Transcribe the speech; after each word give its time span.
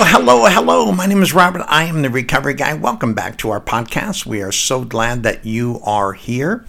Hello, 0.00 0.46
hello. 0.46 0.92
My 0.92 1.06
name 1.06 1.22
is 1.22 1.34
Robert. 1.34 1.64
I 1.66 1.82
am 1.84 2.02
the 2.02 2.08
recovery 2.08 2.54
guy. 2.54 2.72
Welcome 2.72 3.14
back 3.14 3.36
to 3.38 3.50
our 3.50 3.60
podcast. 3.60 4.26
We 4.26 4.40
are 4.42 4.52
so 4.52 4.84
glad 4.84 5.24
that 5.24 5.44
you 5.44 5.80
are 5.82 6.12
here 6.12 6.64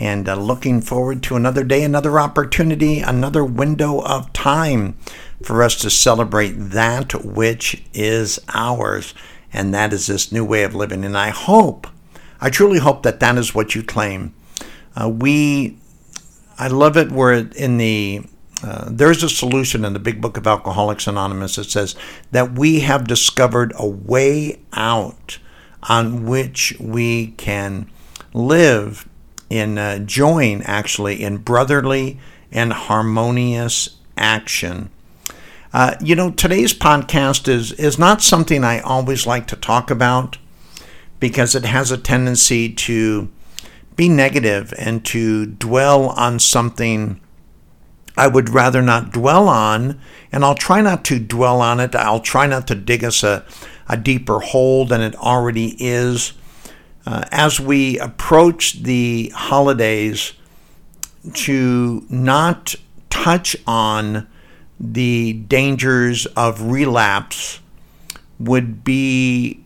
and 0.00 0.28
uh, 0.28 0.34
looking 0.34 0.80
forward 0.80 1.22
to 1.22 1.36
another 1.36 1.62
day, 1.62 1.84
another 1.84 2.18
opportunity, 2.18 2.98
another 2.98 3.44
window 3.44 4.00
of 4.02 4.32
time 4.32 4.98
for 5.40 5.62
us 5.62 5.76
to 5.82 5.88
celebrate 5.88 6.50
that 6.50 7.24
which 7.24 7.84
is 7.94 8.40
ours. 8.52 9.14
And 9.52 9.72
that 9.72 9.92
is 9.92 10.08
this 10.08 10.32
new 10.32 10.44
way 10.44 10.64
of 10.64 10.74
living. 10.74 11.04
And 11.04 11.16
I 11.16 11.28
hope, 11.28 11.86
I 12.40 12.50
truly 12.50 12.80
hope 12.80 13.04
that 13.04 13.20
that 13.20 13.38
is 13.38 13.54
what 13.54 13.76
you 13.76 13.84
claim. 13.84 14.34
Uh, 14.96 15.08
we, 15.08 15.78
I 16.58 16.66
love 16.66 16.96
it 16.96 17.12
We're 17.12 17.34
in 17.34 17.76
the 17.76 18.24
uh, 18.64 18.88
there's 18.90 19.22
a 19.22 19.28
solution 19.28 19.84
in 19.84 19.92
the 19.92 19.98
big 19.98 20.22
book 20.22 20.38
of 20.38 20.46
Alcoholics 20.46 21.06
Anonymous 21.06 21.56
that 21.56 21.64
says 21.64 21.94
that 22.30 22.52
we 22.52 22.80
have 22.80 23.06
discovered 23.06 23.74
a 23.76 23.86
way 23.86 24.58
out 24.72 25.38
on 25.82 26.24
which 26.24 26.74
we 26.80 27.28
can 27.32 27.90
live 28.32 29.06
in 29.50 29.76
uh, 29.76 29.98
join 29.98 30.62
actually 30.62 31.22
in 31.22 31.36
brotherly 31.36 32.18
and 32.50 32.72
harmonious 32.72 33.96
action. 34.16 34.88
Uh, 35.74 35.96
you 36.00 36.16
know, 36.16 36.30
today's 36.30 36.72
podcast 36.72 37.48
is 37.48 37.72
is 37.72 37.98
not 37.98 38.22
something 38.22 38.64
I 38.64 38.80
always 38.80 39.26
like 39.26 39.46
to 39.48 39.56
talk 39.56 39.90
about 39.90 40.38
because 41.20 41.54
it 41.54 41.66
has 41.66 41.90
a 41.90 41.98
tendency 41.98 42.72
to 42.72 43.28
be 43.94 44.08
negative 44.08 44.72
and 44.78 45.04
to 45.04 45.44
dwell 45.44 46.08
on 46.10 46.38
something 46.38 47.20
I 48.16 48.28
would 48.28 48.48
rather 48.48 48.80
not 48.80 49.12
dwell 49.12 49.48
on, 49.48 50.00
and 50.30 50.44
I'll 50.44 50.54
try 50.54 50.80
not 50.80 51.04
to 51.06 51.18
dwell 51.18 51.60
on 51.60 51.80
it. 51.80 51.94
I'll 51.94 52.20
try 52.20 52.46
not 52.46 52.66
to 52.68 52.74
dig 52.74 53.02
us 53.02 53.22
a, 53.22 53.44
a 53.88 53.96
deeper 53.96 54.40
hole 54.40 54.84
than 54.84 55.00
it 55.00 55.16
already 55.16 55.76
is. 55.78 56.32
Uh, 57.06 57.24
as 57.30 57.60
we 57.60 57.98
approach 57.98 58.82
the 58.82 59.32
holidays, 59.34 60.32
to 61.32 62.04
not 62.08 62.74
touch 63.10 63.56
on 63.66 64.26
the 64.78 65.32
dangers 65.32 66.26
of 66.26 66.70
relapse 66.70 67.60
would 68.38 68.84
be 68.84 69.64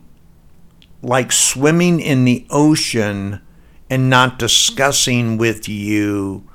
like 1.01 1.31
swimming 1.31 1.99
in 1.99 2.25
the 2.25 2.45
ocean 2.49 3.41
and 3.89 4.09
not 4.09 4.37
discussing 4.39 5.37
with 5.37 5.67
you 5.67 6.47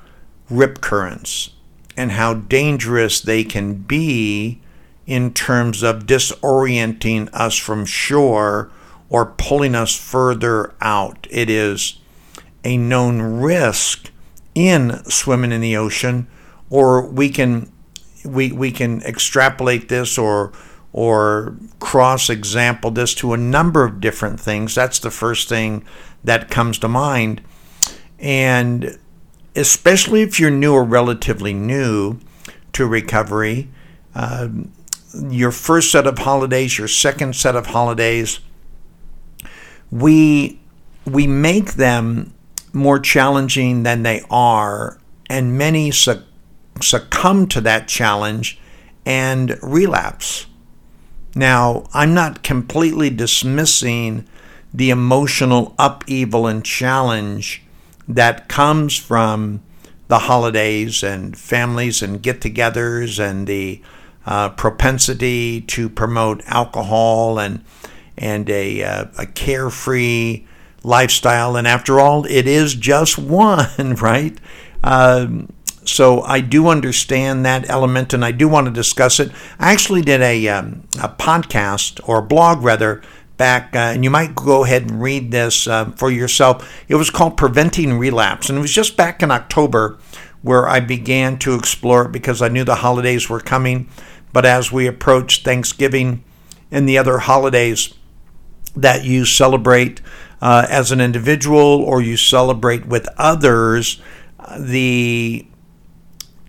rip 0.49 0.81
currents 0.81 1.54
and 1.97 2.13
how 2.13 2.35
dangerous 2.35 3.21
they 3.21 3.45
can 3.45 3.75
be 3.75 4.61
in 5.07 5.33
terms 5.33 5.83
of 5.83 6.07
disorienting 6.07 7.29
us 7.33 7.57
from 7.57 7.85
shore 7.85 8.71
or 9.09 9.27
pulling 9.27 9.75
us 9.75 9.95
further 9.97 10.75
out. 10.81 11.27
It 11.31 11.51
is 11.51 11.99
a 12.65 12.77
known 12.77 13.21
risk 13.21 14.11
in 14.55 15.05
swimming 15.05 15.53
in 15.53 15.61
the 15.61 15.77
ocean, 15.77 16.27
or 16.71 17.07
we 17.07 17.29
can 17.29 17.71
we, 18.25 18.51
we 18.53 18.73
can 18.73 19.03
extrapolate 19.03 19.89
this 19.89 20.17
or 20.17 20.53
or 20.93 21.57
cross 21.81 22.31
example 22.31 22.91
this 22.91 23.15
to 23.17 23.33
a 23.33 23.37
number 23.37 23.85
of 23.85 24.01
different 24.01 24.39
things. 24.39 24.75
That's 24.75 25.01
the 25.01 25.11
first 25.11 25.49
thing 25.49 25.85
that 26.23 26.51
comes 26.51 26.79
to 26.79 26.89
mind. 26.89 27.43
And 28.19 28.99
especially 29.57 30.23
if 30.23 30.39
you're 30.41 30.51
new 30.51 30.73
or 30.73 30.85
relatively 30.85 31.53
new 31.53 32.19
to 32.73 32.87
recovery, 32.87 33.69
uh, 34.15 34.49
your 35.29 35.53
first 35.53 35.93
set 35.93 36.07
of 36.07 36.19
holidays, 36.19 36.79
your 36.79 36.89
second 36.89 37.37
set 37.37 37.55
of 37.55 37.67
holidays, 37.67 38.41
we 39.91 40.61
we 41.07 41.27
make 41.27 41.75
them 41.75 42.35
more 42.73 42.99
challenging 42.99 43.85
than 43.85 44.03
they 44.03 44.23
are, 44.31 44.99
and 45.31 45.57
many 45.57 45.93
succumb 46.81 47.47
to 47.47 47.61
that 47.61 47.87
challenge 47.87 48.59
and 49.07 49.57
relapse. 49.63 50.47
Now, 51.37 51.85
I'm 51.93 52.15
not 52.15 52.43
completely 52.43 53.11
dismissing 53.11 54.27
the 54.73 54.91
emotional 54.91 55.75
upheaval 55.79 56.47
and 56.47 56.65
challenge 56.65 57.64
that 58.09 58.49
comes 58.49 58.97
from 58.97 59.63
the 60.09 60.21
holidays 60.21 61.03
and 61.03 61.37
families 61.37 62.03
and 62.03 62.23
get 62.23 62.41
togethers 62.41 63.19
and 63.19 63.47
the 63.47 63.81
uh, 64.27 64.51
propensity 64.51 65.61
to 65.61 65.89
promote 65.89 66.43
alcohol 66.47 67.39
and 67.39 67.65
and 68.17 68.49
a, 68.49 68.83
uh, 68.83 69.07
a 69.19 69.27
carefree 69.27 70.45
lifestyle. 70.85 71.57
And 71.57 71.67
after 71.67 71.99
all, 71.99 72.25
it 72.27 72.47
is 72.47 72.75
just 72.75 73.19
one, 73.19 73.95
right? 74.01 74.39
Um, 74.85 75.53
so 75.85 76.23
I 76.23 76.41
do 76.41 76.69
understand 76.69 77.45
that 77.45 77.69
element 77.69 78.15
and 78.15 78.25
I 78.25 78.31
do 78.31 78.49
want 78.49 78.67
to 78.67 78.73
discuss 78.73 79.21
it. 79.21 79.33
I 79.59 79.73
actually 79.73 80.03
did 80.03 80.23
a, 80.23 80.49
um, 80.49 80.87
a 81.03 81.09
podcast 81.09 82.01
or 82.09 82.19
a 82.19 82.23
blog 82.23 82.63
rather 82.63 83.03
back, 83.37 83.75
uh, 83.75 83.79
and 83.79 84.05
you 84.05 84.11
might 84.11 84.35
go 84.35 84.65
ahead 84.65 84.83
and 84.83 85.03
read 85.03 85.31
this 85.31 85.67
uh, 85.67 85.87
for 85.97 86.11
yourself. 86.11 86.71
It 86.89 86.95
was 86.95 87.11
called 87.11 87.37
Preventing 87.37 87.99
Relapse, 87.99 88.49
and 88.49 88.59
it 88.59 88.63
was 88.63 88.73
just 88.73 88.97
back 88.97 89.23
in 89.23 89.31
October 89.31 89.99
where 90.43 90.69
I 90.69 90.81
began 90.81 91.39
to 91.39 91.55
explore 91.55 92.05
it 92.05 92.13
because 92.13 92.43
I 92.43 92.49
knew 92.49 92.65
the 92.65 92.77
holidays 92.77 93.31
were 93.31 93.41
coming. 93.41 93.89
But 94.33 94.45
as 94.45 94.71
we 94.71 94.87
approach 94.87 95.43
Thanksgiving 95.43 96.23
and 96.71 96.89
the 96.89 96.99
other 96.99 97.19
holidays 97.19 97.95
that 98.77 99.05
you 99.05 99.25
celebrate 99.25 100.01
uh, 100.43 100.67
as 100.69 100.93
an 100.93 101.01
individual 101.01 101.59
or 101.59 102.03
you 102.03 102.17
celebrate 102.17 102.85
with 102.87 103.09
others, 103.17 104.03
the 104.59 105.47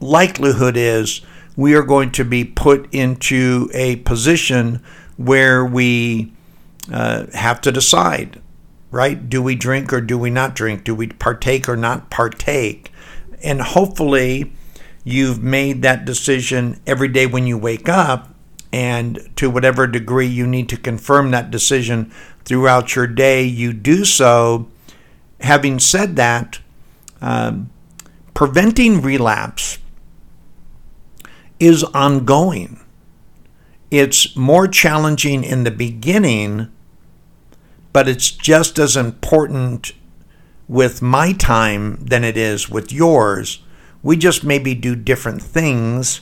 likelihood 0.01 0.75
is 0.75 1.21
we 1.55 1.73
are 1.73 1.83
going 1.83 2.11
to 2.11 2.25
be 2.25 2.43
put 2.43 2.93
into 2.93 3.69
a 3.73 3.95
position 3.97 4.83
where 5.15 5.63
we 5.65 6.34
uh, 6.91 7.25
have 7.33 7.61
to 7.61 7.71
decide, 7.71 8.41
right? 8.91 9.29
Do 9.29 9.41
we 9.41 9.55
drink 9.55 9.91
or 9.91 10.01
do 10.01 10.17
we 10.17 10.29
not 10.29 10.55
drink? 10.55 10.83
Do 10.83 10.95
we 10.95 11.07
partake 11.07 11.67
or 11.67 11.75
not 11.75 12.09
partake? 12.09 12.91
And 13.43 13.61
hopefully, 13.61 14.53
you've 15.03 15.41
made 15.41 15.81
that 15.81 16.05
decision 16.05 16.79
every 16.87 17.07
day 17.07 17.25
when 17.27 17.47
you 17.47 17.57
wake 17.57 17.87
up, 17.89 18.33
and 18.71 19.29
to 19.37 19.49
whatever 19.49 19.87
degree 19.87 20.27
you 20.27 20.45
need 20.45 20.67
to 20.69 20.77
confirm 20.77 21.31
that 21.31 21.51
decision 21.51 22.11
throughout 22.43 22.95
your 22.95 23.07
day, 23.07 23.43
you 23.43 23.71
do 23.71 24.03
so. 24.03 24.67
Having 25.41 25.79
said 25.79 26.15
that, 26.15 26.59
um, 27.21 27.69
preventing 28.33 29.01
relapse 29.01 29.77
is 31.59 31.83
ongoing. 31.85 32.79
It's 33.91 34.35
more 34.35 34.67
challenging 34.67 35.43
in 35.43 35.63
the 35.63 35.71
beginning 35.71 36.71
but 37.95 38.09
it's 38.09 38.29
just 38.29 38.77
as 38.77 38.97
important 38.97 39.93
with 40.67 41.01
my 41.01 41.31
time 41.31 41.95
than 42.01 42.25
it 42.25 42.35
is 42.35 42.69
with 42.69 42.91
yours. 42.91 43.63
We 44.03 44.17
just 44.17 44.43
maybe 44.43 44.75
do 44.75 44.97
different 44.97 45.41
things. 45.41 46.19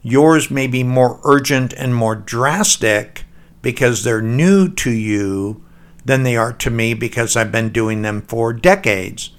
Yours 0.00 0.50
may 0.50 0.66
be 0.66 0.82
more 0.82 1.20
urgent 1.22 1.74
and 1.74 1.94
more 1.94 2.16
drastic 2.16 3.26
because 3.60 4.04
they're 4.04 4.22
new 4.22 4.70
to 4.70 4.90
you 4.90 5.62
than 6.02 6.22
they 6.22 6.34
are 6.34 6.54
to 6.54 6.70
me 6.70 6.94
because 6.94 7.36
I've 7.36 7.52
been 7.52 7.68
doing 7.68 8.00
them 8.00 8.22
for 8.22 8.54
decades. 8.54 9.32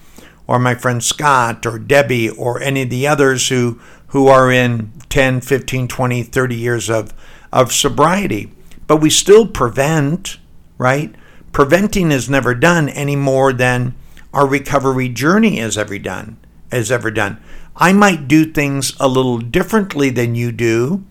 Or 0.45 0.59
my 0.59 0.75
friend 0.75 1.03
Scott 1.03 1.65
or 1.65 1.79
Debbie 1.79 2.29
or 2.29 2.61
any 2.61 2.83
of 2.83 2.91
the 2.91 3.07
others 3.07 3.49
who, 3.49 3.79
who 4.09 4.27
are 4.27 4.51
in 4.51 4.91
10, 5.09 5.41
15, 5.41 5.87
20, 5.87 6.21
30 6.21 6.55
years 6.55 6.87
of, 6.87 7.15
of 7.51 7.73
sobriety. 7.73 8.51
But 8.85 8.97
we 8.97 9.09
still 9.09 9.47
prevent, 9.47 10.37
right? 10.77 11.15
Preventing 11.57 12.11
is 12.11 12.29
never 12.29 12.53
done 12.53 12.87
any 12.89 13.15
more 13.15 13.51
than 13.51 13.95
our 14.31 14.45
recovery 14.45 15.09
journey 15.09 15.57
is 15.57 15.75
ever 15.75 15.97
done 15.97 16.37
is 16.71 16.91
ever 16.91 17.09
done. 17.09 17.35
I 17.75 17.93
might 17.93 18.27
do 18.27 18.45
things 18.45 18.95
a 18.99 19.07
little 19.07 19.39
differently 19.39 20.11
than 20.11 20.35
you 20.35 20.51
do. 20.51 21.03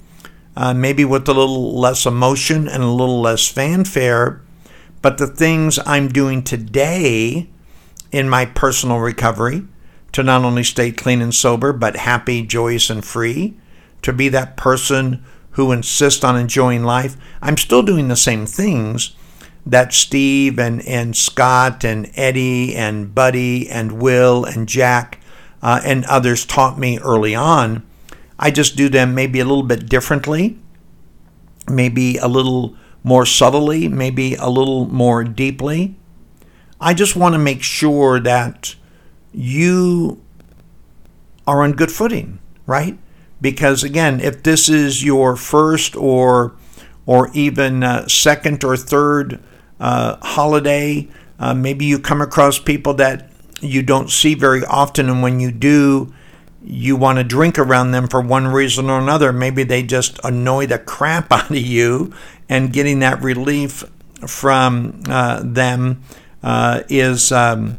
uh, 0.56 0.72
maybe 0.72 1.04
with 1.04 1.28
a 1.28 1.34
little 1.34 1.76
less 1.76 2.06
emotion 2.06 2.68
and 2.68 2.80
a 2.80 2.86
little 2.86 3.20
less 3.20 3.48
fanfare. 3.48 4.40
But 5.02 5.18
the 5.18 5.26
things 5.26 5.80
I'm 5.84 6.08
doing 6.08 6.44
today 6.44 7.48
in 8.12 8.28
my 8.28 8.46
personal 8.46 9.00
recovery 9.00 9.64
to 10.12 10.22
not 10.22 10.44
only 10.44 10.62
stay 10.62 10.92
clean 10.92 11.20
and 11.20 11.34
sober, 11.34 11.72
but 11.72 11.96
happy, 11.96 12.42
joyous, 12.42 12.88
and 12.88 13.04
free, 13.04 13.56
to 14.02 14.12
be 14.12 14.28
that 14.28 14.56
person 14.56 15.24
who 15.50 15.72
insists 15.72 16.22
on 16.22 16.38
enjoying 16.38 16.84
life, 16.84 17.16
I'm 17.42 17.56
still 17.56 17.82
doing 17.82 18.06
the 18.06 18.16
same 18.16 18.46
things 18.46 19.16
that 19.66 19.92
Steve 19.92 20.58
and, 20.58 20.80
and 20.86 21.16
Scott 21.16 21.84
and 21.84 22.10
Eddie 22.14 22.74
and 22.76 23.12
Buddy 23.14 23.68
and 23.68 24.00
Will 24.00 24.44
and 24.44 24.68
Jack 24.68 25.20
uh, 25.60 25.80
and 25.84 26.04
others 26.04 26.44
taught 26.44 26.78
me 26.78 26.98
early 27.00 27.34
on. 27.34 27.84
I 28.38 28.52
just 28.52 28.76
do 28.76 28.88
them 28.88 29.14
maybe 29.14 29.40
a 29.40 29.44
little 29.44 29.64
bit 29.64 29.88
differently, 29.88 30.58
maybe 31.68 32.16
a 32.18 32.28
little 32.28 32.76
more 33.02 33.26
subtly, 33.26 33.88
maybe 33.88 34.34
a 34.36 34.48
little 34.48 34.86
more 34.86 35.24
deeply. 35.24 35.96
I 36.80 36.94
just 36.94 37.16
want 37.16 37.34
to 37.34 37.38
make 37.38 37.62
sure 37.62 38.20
that 38.20 38.76
you 39.32 40.22
are 41.46 41.62
on 41.62 41.72
good 41.72 41.90
footing, 41.90 42.38
right? 42.66 42.98
Because 43.40 43.82
again, 43.82 44.20
if 44.20 44.42
this 44.42 44.68
is 44.68 45.04
your 45.04 45.36
first 45.36 45.96
or 45.96 46.54
or 47.06 47.30
even 47.32 47.82
uh, 47.84 48.06
second 48.08 48.64
or 48.64 48.76
third 48.76 49.40
uh, 49.80 50.16
holiday. 50.22 51.08
Uh, 51.38 51.54
maybe 51.54 51.84
you 51.84 51.98
come 51.98 52.20
across 52.20 52.58
people 52.58 52.94
that 52.94 53.30
you 53.60 53.82
don't 53.82 54.10
see 54.10 54.34
very 54.34 54.64
often, 54.64 55.08
and 55.08 55.22
when 55.22 55.40
you 55.40 55.50
do, 55.50 56.12
you 56.62 56.96
want 56.96 57.18
to 57.18 57.24
drink 57.24 57.58
around 57.58 57.92
them 57.92 58.08
for 58.08 58.20
one 58.20 58.48
reason 58.48 58.90
or 58.90 58.98
another. 58.98 59.32
Maybe 59.32 59.62
they 59.62 59.82
just 59.82 60.18
annoy 60.24 60.66
the 60.66 60.78
crap 60.78 61.32
out 61.32 61.50
of 61.50 61.56
you, 61.56 62.12
and 62.48 62.72
getting 62.72 63.00
that 63.00 63.22
relief 63.22 63.84
from 64.26 65.02
uh, 65.08 65.42
them 65.44 66.02
uh, 66.42 66.82
is 66.88 67.32
um, 67.32 67.78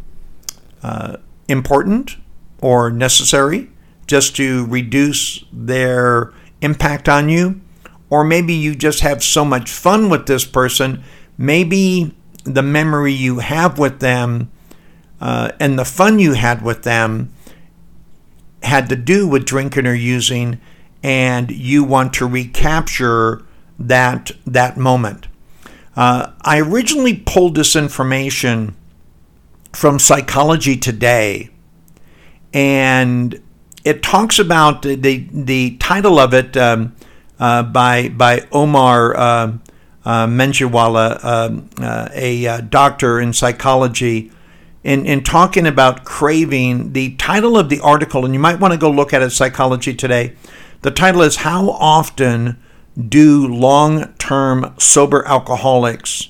uh, 0.83 1.17
important 1.47 2.17
or 2.61 2.89
necessary 2.89 3.69
just 4.07 4.35
to 4.35 4.65
reduce 4.67 5.43
their 5.51 6.33
impact 6.61 7.09
on 7.09 7.29
you. 7.29 7.61
Or 8.09 8.23
maybe 8.23 8.53
you 8.53 8.73
just 8.73 9.01
have 9.01 9.21
so 9.21 9.43
much 9.43 9.69
fun 9.69 10.09
with 10.09 10.27
this 10.27 10.45
person 10.45 11.03
maybe 11.37 12.15
the 12.43 12.63
memory 12.63 13.13
you 13.13 13.39
have 13.39 13.77
with 13.77 13.99
them 13.99 14.49
uh, 15.19 15.51
and 15.59 15.77
the 15.77 15.85
fun 15.85 16.19
you 16.19 16.33
had 16.33 16.61
with 16.61 16.83
them 16.83 17.31
had 18.63 18.89
to 18.89 18.95
do 18.95 19.27
with 19.27 19.45
drinking 19.45 19.87
or 19.87 19.93
using, 19.93 20.59
and 21.03 21.51
you 21.51 21.83
want 21.83 22.13
to 22.13 22.25
recapture 22.25 23.43
that 23.79 24.31
that 24.45 24.77
moment. 24.77 25.27
Uh, 25.95 26.31
I 26.41 26.59
originally 26.59 27.15
pulled 27.15 27.55
this 27.55 27.75
information 27.75 28.75
from 29.73 29.99
Psychology 29.99 30.75
Today, 30.77 31.49
and 32.53 33.41
it 33.83 34.03
talks 34.03 34.37
about 34.37 34.83
the 34.83 34.95
the, 35.31 35.77
title 35.77 36.19
of 36.19 36.33
it 36.33 36.55
um, 36.57 36.95
uh, 37.39 37.63
by 37.63 38.09
by 38.09 38.47
Omar 38.51 39.15
uh, 40.95 41.19
um, 41.21 41.69
uh, 41.81 42.07
a 42.13 42.47
uh, 42.47 42.61
doctor 42.61 43.19
in 43.19 43.33
psychology, 43.33 44.31
in, 44.83 45.05
in 45.05 45.21
talking 45.21 45.67
about 45.67 46.05
craving. 46.05 46.93
The 46.93 47.15
title 47.15 47.57
of 47.57 47.67
the 47.67 47.81
article, 47.81 48.23
and 48.23 48.33
you 48.33 48.39
might 48.39 48.59
want 48.59 48.71
to 48.71 48.79
go 48.79 48.89
look 48.89 49.13
at 49.13 49.21
it, 49.21 49.31
Psychology 49.31 49.93
Today. 49.93 50.33
The 50.81 50.91
title 50.91 51.21
is 51.23 51.37
How 51.37 51.71
Often 51.71 52.57
Do 52.97 53.47
Long 53.47 54.13
Term 54.13 54.73
Sober 54.77 55.27
Alcoholics 55.27 56.29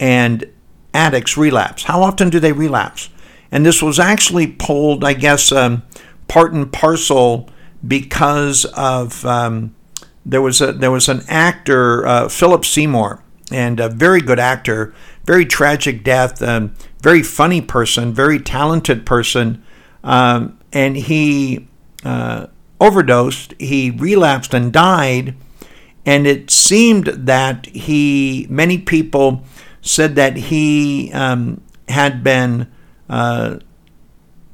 and 0.00 0.50
Addicts 0.92 1.36
Relapse? 1.36 1.84
How 1.84 2.02
often 2.02 2.28
do 2.28 2.40
they 2.40 2.52
relapse? 2.52 3.10
And 3.52 3.64
this 3.64 3.80
was 3.80 4.00
actually 4.00 4.48
pulled, 4.48 5.04
I 5.04 5.12
guess, 5.12 5.52
um, 5.52 5.84
part 6.26 6.52
and 6.52 6.72
parcel 6.72 7.48
because 7.86 8.64
of 8.64 9.24
um, 9.24 9.75
there 10.26 10.42
was 10.42 10.60
a 10.60 10.72
there 10.72 10.90
was 10.90 11.08
an 11.08 11.22
actor 11.28 12.04
uh, 12.04 12.28
Philip 12.28 12.64
Seymour 12.64 13.22
and 13.52 13.78
a 13.78 13.88
very 13.88 14.20
good 14.20 14.40
actor, 14.40 14.92
very 15.24 15.46
tragic 15.46 16.02
death, 16.02 16.42
um, 16.42 16.74
very 17.00 17.22
funny 17.22 17.60
person, 17.60 18.12
very 18.12 18.40
talented 18.40 19.06
person, 19.06 19.62
um, 20.02 20.58
and 20.72 20.96
he 20.96 21.68
uh, 22.04 22.48
overdosed. 22.80 23.54
He 23.60 23.92
relapsed 23.92 24.52
and 24.52 24.72
died, 24.72 25.36
and 26.04 26.26
it 26.26 26.50
seemed 26.50 27.06
that 27.06 27.66
he 27.66 28.48
many 28.50 28.78
people 28.78 29.44
said 29.80 30.16
that 30.16 30.36
he 30.36 31.12
um, 31.12 31.62
had 31.88 32.24
been 32.24 32.66
uh, 33.08 33.60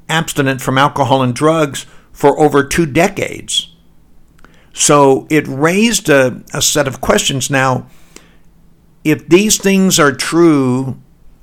abstinent 0.07 0.61
from 0.61 0.77
alcohol 0.77 1.23
and 1.23 1.33
drugs 1.33 1.87
for 2.11 2.39
over 2.39 2.63
two 2.63 2.85
decades. 2.85 3.72
So 4.73 5.27
it 5.29 5.47
raised 5.47 6.09
a, 6.09 6.43
a 6.53 6.61
set 6.61 6.87
of 6.87 6.99
questions. 6.99 7.49
Now, 7.49 7.87
if 9.03 9.27
these 9.27 9.57
things 9.57 9.99
are 9.99 10.11
true 10.11 10.99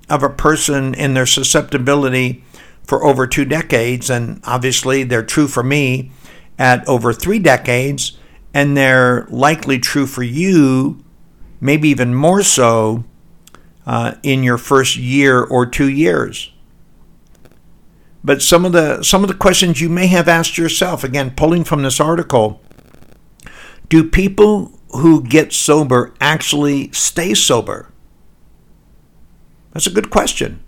of 0.09 0.23
a 0.23 0.29
person 0.29 0.95
in 0.95 1.15
their 1.15 1.27
susceptibility 1.27 2.45
for 2.83 3.05
over 3.05 3.27
two 3.27 3.45
decades, 3.45 4.11
and 4.11 4.41
obviously 4.45 5.05
they're 5.05 5.23
true 5.23 5.47
for 5.47 5.63
me 5.63 6.11
at 6.59 6.87
over 6.89 7.13
three 7.13 7.39
decades, 7.39 8.19
and 8.53 8.77
they're 8.77 9.27
likely 9.31 9.79
true 9.79 10.07
for 10.07 10.25
you, 10.25 11.03
maybe 11.61 11.89
even 11.89 12.15
more 12.15 12.43
so 12.43 13.05
uh, 13.87 14.15
in 14.25 14.43
your 14.43 14.59
first 14.59 14.97
year 14.97 15.41
or 15.43 15.67
two 15.67 15.89
years. 15.89 16.53
But 18.23 18.43
some 18.43 18.65
of 18.65 18.73
the 18.73 19.03
some 19.03 19.23
of 19.23 19.29
the 19.29 19.35
questions 19.35 19.81
you 19.81 19.89
may 19.89 20.09
have 20.09 20.29
asked 20.29 20.59
yourself, 20.59 21.05
again, 21.05 21.31
pulling 21.31 21.65
from 21.65 21.83
this 21.83 22.01
article, 22.01 22.61
do 23.91 24.09
people 24.09 24.73
who 24.93 25.23
get 25.23 25.53
sober 25.53 26.15
actually 26.21 26.91
stay 26.93 27.35
sober? 27.35 27.93
That's 29.73 29.87
a 29.87 29.93
good 29.93 30.11
question. 30.11 30.63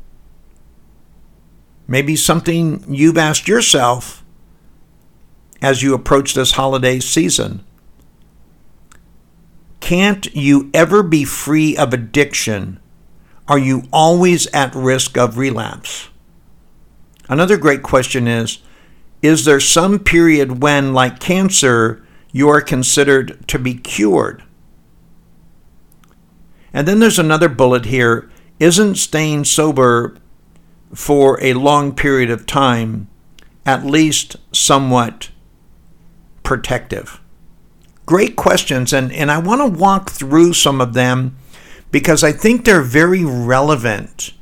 Maybe 1.86 2.16
something 2.16 2.84
you've 2.88 3.18
asked 3.18 3.48
yourself 3.48 4.24
as 5.60 5.82
you 5.82 5.94
approach 5.94 6.34
this 6.34 6.52
holiday 6.52 6.98
season. 6.98 7.64
Can't 9.80 10.34
you 10.34 10.70
ever 10.74 11.02
be 11.02 11.24
free 11.24 11.76
of 11.76 11.94
addiction? 11.94 12.80
Are 13.46 13.58
you 13.58 13.84
always 13.92 14.46
at 14.48 14.74
risk 14.74 15.16
of 15.16 15.38
relapse? 15.38 16.08
Another 17.28 17.56
great 17.56 17.82
question 17.82 18.26
is 18.26 18.58
Is 19.22 19.44
there 19.44 19.60
some 19.60 20.00
period 20.00 20.60
when, 20.60 20.92
like 20.92 21.20
cancer, 21.20 22.04
you 22.32 22.48
are 22.48 22.60
considered 22.60 23.46
to 23.48 23.58
be 23.58 23.74
cured. 23.74 24.42
And 26.72 26.88
then 26.88 26.98
there's 26.98 27.18
another 27.18 27.48
bullet 27.48 27.84
here 27.86 28.30
isn't 28.58 28.94
staying 28.96 29.44
sober 29.44 30.16
for 30.94 31.42
a 31.42 31.54
long 31.54 31.94
period 31.94 32.30
of 32.30 32.46
time 32.46 33.08
at 33.64 33.84
least 33.84 34.36
somewhat 34.52 35.30
protective? 36.42 37.20
Great 38.06 38.36
questions, 38.36 38.92
and, 38.92 39.12
and 39.12 39.30
I 39.30 39.38
want 39.38 39.60
to 39.60 39.78
walk 39.80 40.10
through 40.10 40.52
some 40.54 40.80
of 40.80 40.94
them 40.94 41.36
because 41.90 42.24
I 42.24 42.32
think 42.32 42.64
they're 42.64 42.82
very 42.82 43.24
relevant 43.24 44.32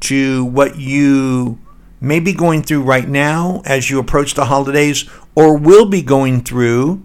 to 0.00 0.44
what 0.44 0.78
you 0.78 1.58
may 2.00 2.20
be 2.20 2.32
going 2.32 2.62
through 2.62 2.82
right 2.82 3.08
now 3.08 3.62
as 3.64 3.90
you 3.90 3.98
approach 3.98 4.34
the 4.34 4.46
holidays 4.46 5.08
or 5.34 5.56
will 5.56 5.86
be 5.86 6.02
going 6.02 6.42
through 6.42 7.04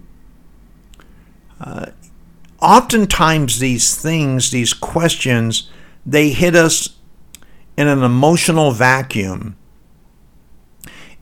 uh, 1.64 1.86
oftentimes, 2.60 3.58
these 3.58 3.96
things, 3.96 4.50
these 4.50 4.74
questions, 4.74 5.70
they 6.04 6.30
hit 6.30 6.54
us 6.54 6.96
in 7.76 7.88
an 7.88 8.02
emotional 8.02 8.70
vacuum. 8.70 9.56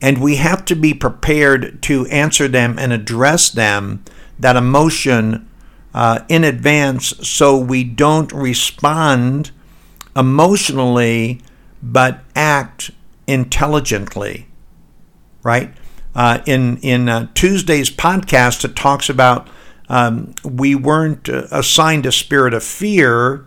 And 0.01 0.21
we 0.21 0.35
have 0.35 0.65
to 0.65 0.75
be 0.75 0.93
prepared 0.93 1.81
to 1.83 2.05
answer 2.07 2.49
them 2.49 2.77
and 2.77 2.91
address 2.91 3.49
them, 3.49 4.03
that 4.37 4.57
emotion, 4.57 5.49
uh, 5.93 6.19
in 6.27 6.43
advance 6.43 7.13
so 7.27 7.57
we 7.57 7.85
don't 7.85 8.31
respond 8.33 9.51
emotionally 10.15 11.41
but 11.81 12.21
act 12.35 12.91
intelligently. 13.27 14.47
Right? 15.41 15.73
Uh, 16.15 16.39
in 16.45 16.77
in 16.77 17.09
uh, 17.09 17.27
Tuesday's 17.33 17.89
podcast, 17.89 18.63
it 18.65 18.75
talks 18.75 19.09
about 19.09 19.47
um, 19.89 20.33
we 20.43 20.75
weren't 20.75 21.29
uh, 21.29 21.47
assigned 21.51 22.05
a 22.05 22.11
spirit 22.11 22.53
of 22.53 22.63
fear, 22.63 23.45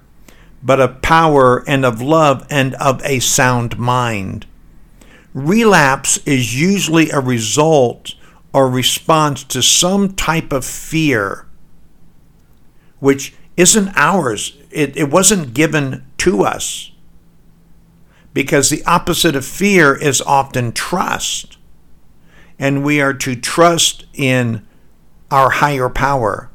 but 0.63 0.81
of 0.81 1.03
power 1.03 1.65
and 1.69 1.85
of 1.85 2.01
love 2.03 2.47
and 2.51 2.75
of 2.77 3.03
a 3.05 3.21
sound 3.21 3.79
mind. 3.79 4.47
Relapse 5.35 6.19
is 6.27 6.61
usually 6.61 7.11
a 7.11 7.21
result 7.21 8.15
or 8.53 8.69
response 8.71 9.45
to 9.45 9.63
some 9.63 10.15
type 10.15 10.53
of 10.53 10.65
fear. 10.65 11.47
which 12.99 13.35
isn't 13.57 13.91
ours. 13.97 14.57
It, 14.71 14.97
it 14.97 15.11
wasn't 15.11 15.55
given 15.55 16.05
to 16.19 16.43
us. 16.43 16.93
Because 18.33 18.69
the 18.71 18.85
opposite 18.85 19.37
of 19.37 19.45
fear 19.45 19.95
is 19.95 20.21
often 20.23 20.73
trust. 20.73 21.57
And 22.59 22.85
we 22.85 23.01
are 23.01 23.15
to 23.15 23.37
trust 23.37 24.07
in 24.15 24.66
our 25.31 25.51
higher 25.51 25.89
power 25.89 26.51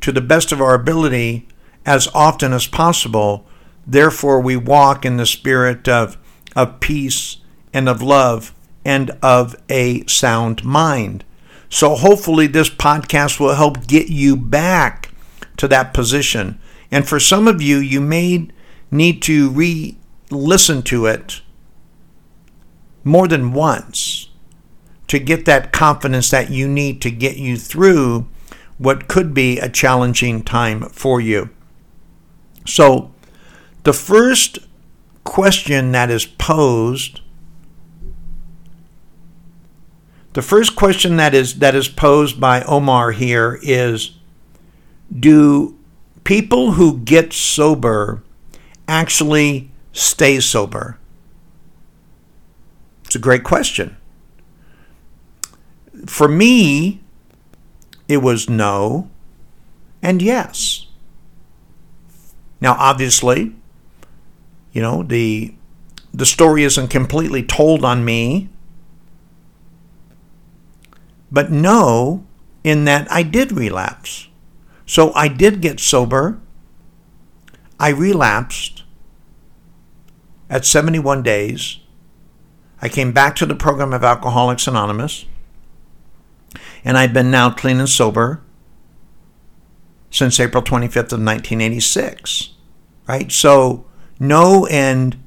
to 0.00 0.12
the 0.12 0.20
best 0.20 0.52
of 0.52 0.60
our 0.60 0.74
ability 0.74 1.48
as 1.86 2.08
often 2.14 2.52
as 2.52 2.66
possible. 2.66 3.46
Therefore, 3.86 4.40
we 4.40 4.56
walk 4.56 5.04
in 5.04 5.16
the 5.16 5.26
spirit 5.26 5.88
of, 5.88 6.16
of 6.56 6.80
peace 6.80 7.38
and 7.72 7.88
of 7.88 8.02
love 8.02 8.54
and 8.84 9.10
of 9.22 9.56
a 9.68 10.06
sound 10.06 10.64
mind. 10.64 11.24
So, 11.68 11.94
hopefully, 11.94 12.46
this 12.46 12.70
podcast 12.70 13.40
will 13.40 13.54
help 13.54 13.86
get 13.86 14.08
you 14.08 14.36
back 14.36 15.10
to 15.56 15.66
that 15.68 15.94
position. 15.94 16.60
And 16.90 17.08
for 17.08 17.18
some 17.18 17.48
of 17.48 17.60
you, 17.60 17.78
you 17.78 18.00
may 18.00 18.48
need 18.90 19.22
to 19.22 19.50
re 19.50 19.96
listen 20.30 20.82
to 20.82 21.06
it 21.06 21.42
more 23.02 23.28
than 23.28 23.52
once 23.52 24.28
to 25.08 25.18
get 25.18 25.44
that 25.44 25.72
confidence 25.72 26.30
that 26.30 26.50
you 26.50 26.66
need 26.66 27.00
to 27.02 27.10
get 27.10 27.36
you 27.36 27.56
through 27.56 28.26
what 28.78 29.08
could 29.08 29.34
be 29.34 29.58
a 29.58 29.68
challenging 29.68 30.42
time 30.42 30.82
for 30.88 31.20
you. 31.20 31.50
So, 32.66 33.12
the 33.84 33.92
first 33.92 34.58
question 35.24 35.92
that 35.92 36.10
is 36.10 36.26
posed 36.26 37.20
the 40.34 40.42
first 40.42 40.74
question 40.74 41.16
that 41.16 41.32
is 41.32 41.60
that 41.60 41.76
is 41.76 41.88
posed 41.88 42.40
by 42.40 42.62
Omar 42.62 43.12
here 43.12 43.58
is 43.62 44.18
do 45.16 45.78
people 46.24 46.72
who 46.72 46.98
get 46.98 47.32
sober 47.32 48.22
actually 48.88 49.70
stay 49.92 50.40
sober? 50.40 50.98
It's 53.04 53.14
a 53.14 53.20
great 53.20 53.44
question. 53.44 53.96
For 56.06 56.28
me, 56.28 57.02
it 58.08 58.18
was 58.18 58.48
no 58.48 59.10
and 60.04 60.20
yes. 60.20 60.86
Now, 62.60 62.76
obviously, 62.78 63.54
you 64.72 64.82
know, 64.82 65.02
the 65.02 65.54
the 66.12 66.26
story 66.26 66.62
isn't 66.62 66.88
completely 66.88 67.42
told 67.42 67.84
on 67.84 68.04
me. 68.04 68.50
But 71.32 71.50
no, 71.50 72.24
in 72.62 72.84
that 72.84 73.10
I 73.10 73.22
did 73.22 73.50
relapse. 73.50 74.28
So 74.86 75.12
I 75.14 75.26
did 75.28 75.60
get 75.60 75.80
sober. 75.80 76.40
I 77.80 77.88
relapsed 77.88 78.84
at 80.48 80.64
71 80.64 81.22
days. 81.22 81.80
I 82.80 82.88
came 82.88 83.12
back 83.12 83.34
to 83.36 83.46
the 83.46 83.54
program 83.56 83.92
of 83.92 84.04
Alcoholics 84.04 84.68
Anonymous. 84.68 85.24
And 86.84 86.98
I've 86.98 87.12
been 87.12 87.30
now 87.30 87.50
clean 87.50 87.78
and 87.78 87.88
sober 87.88 88.42
since 90.10 90.38
April 90.38 90.62
25th 90.62 91.12
of 91.12 91.20
1986. 91.20 92.50
Right? 93.08 93.32
So, 93.32 93.86
no, 94.20 94.66
and 94.66 95.22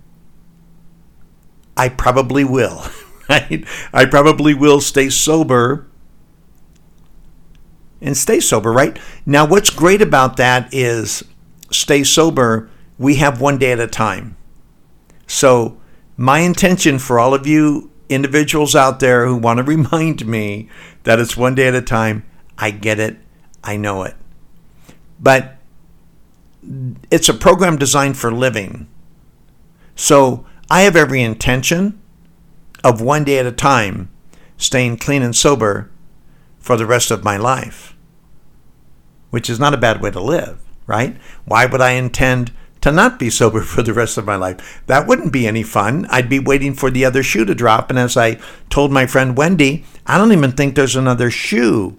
I 1.76 1.90
probably 1.90 2.44
will. 2.44 2.84
Right? 3.30 3.66
I 3.92 4.06
probably 4.06 4.54
will 4.54 4.80
stay 4.80 5.10
sober 5.10 5.86
and 8.02 8.16
stay 8.16 8.40
sober, 8.40 8.72
right? 8.72 8.98
Now, 9.26 9.46
what's 9.46 9.70
great 9.70 10.02
about 10.02 10.38
that 10.38 10.74
is 10.74 11.24
stay 11.72 12.04
sober, 12.06 12.70
we 12.98 13.16
have 13.16 13.42
one 13.42 13.58
day 13.58 13.72
at 13.72 13.82
a 13.82 13.88
time. 13.88 14.38
So, 15.28 15.78
my 16.16 16.40
intention 16.40 17.00
for 17.00 17.20
all 17.20 17.34
of 17.34 17.46
you 17.46 17.92
individuals 18.10 18.76
out 18.76 19.00
there 19.00 19.26
who 19.26 19.36
want 19.36 19.58
to 19.58 19.64
remind 19.64 20.26
me 20.26 20.70
that 21.04 21.20
it's 21.20 21.38
one 21.38 21.56
day 21.56 21.68
at 21.68 21.76
a 21.76 21.82
time, 21.82 22.26
I 22.58 22.72
get 22.72 23.00
it, 23.00 23.18
I 23.64 23.78
know 23.78 24.04
it. 24.04 24.16
But 25.20 25.58
it's 27.12 27.30
a 27.30 27.34
program 27.34 27.78
designed 27.78 28.18
for 28.18 28.32
living. 28.32 28.88
So 29.96 30.46
I 30.70 30.82
have 30.82 30.96
every 30.96 31.22
intention 31.22 32.00
of 32.84 33.02
one 33.02 33.24
day 33.24 33.40
at 33.40 33.46
a 33.46 33.52
time 33.52 34.10
staying 34.58 34.98
clean 34.98 35.22
and 35.22 35.36
sober 35.36 35.90
for 36.60 36.78
the 36.78 36.86
rest 36.86 37.12
of 37.12 37.24
my 37.24 37.38
life, 37.38 37.96
which 39.30 39.50
is 39.50 39.60
not 39.60 39.74
a 39.74 39.78
bad 39.78 40.02
way 40.02 40.12
to 40.12 40.20
live, 40.20 40.60
right? 40.86 41.18
Why 41.46 41.66
would 41.66 41.82
I 41.82 41.92
intend 41.92 42.52
to 42.88 42.96
not 42.96 43.20
be 43.20 43.30
sober 43.30 43.62
for 43.62 43.84
the 43.84 43.94
rest 43.94 44.18
of 44.18 44.26
my 44.26 44.36
life? 44.36 44.82
That 44.88 45.08
wouldn't 45.08 45.34
be 45.34 45.48
any 45.48 45.64
fun. 45.64 46.08
I'd 46.10 46.30
be 46.30 46.40
waiting 46.40 46.74
for 46.74 46.90
the 46.90 47.06
other 47.06 47.24
shoe 47.24 47.46
to 47.46 47.56
drop. 47.56 47.90
And 47.90 48.00
as 48.00 48.18
I 48.18 48.40
told 48.70 48.92
my 48.92 49.06
friend 49.06 49.38
Wendy, 49.38 49.86
I 50.06 50.18
don't 50.18 50.32
even 50.32 50.52
think 50.52 50.76
there's 50.76 50.96
another 50.96 51.30
shoe 51.30 51.98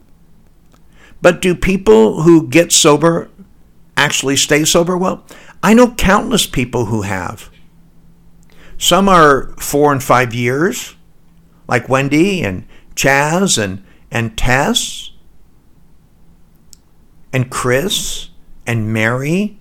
but 1.20 1.40
do 1.40 1.54
people 1.54 2.22
who 2.22 2.46
get 2.48 2.72
sober 2.72 3.30
actually 3.96 4.36
stay 4.36 4.64
sober? 4.64 4.96
Well, 4.96 5.24
I 5.62 5.74
know 5.74 5.94
countless 5.94 6.46
people 6.46 6.86
who 6.86 7.02
have. 7.02 7.50
Some 8.76 9.08
are 9.08 9.48
four 9.58 9.90
and 9.90 10.02
five 10.02 10.32
years, 10.32 10.94
like 11.66 11.88
Wendy 11.88 12.42
and 12.42 12.66
Chaz 12.94 13.62
and, 13.62 13.84
and 14.10 14.38
Tess 14.38 15.10
and 17.32 17.50
Chris 17.50 18.30
and 18.66 18.92
Mary 18.92 19.58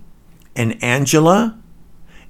and 0.58 0.82
Angela 0.82 1.56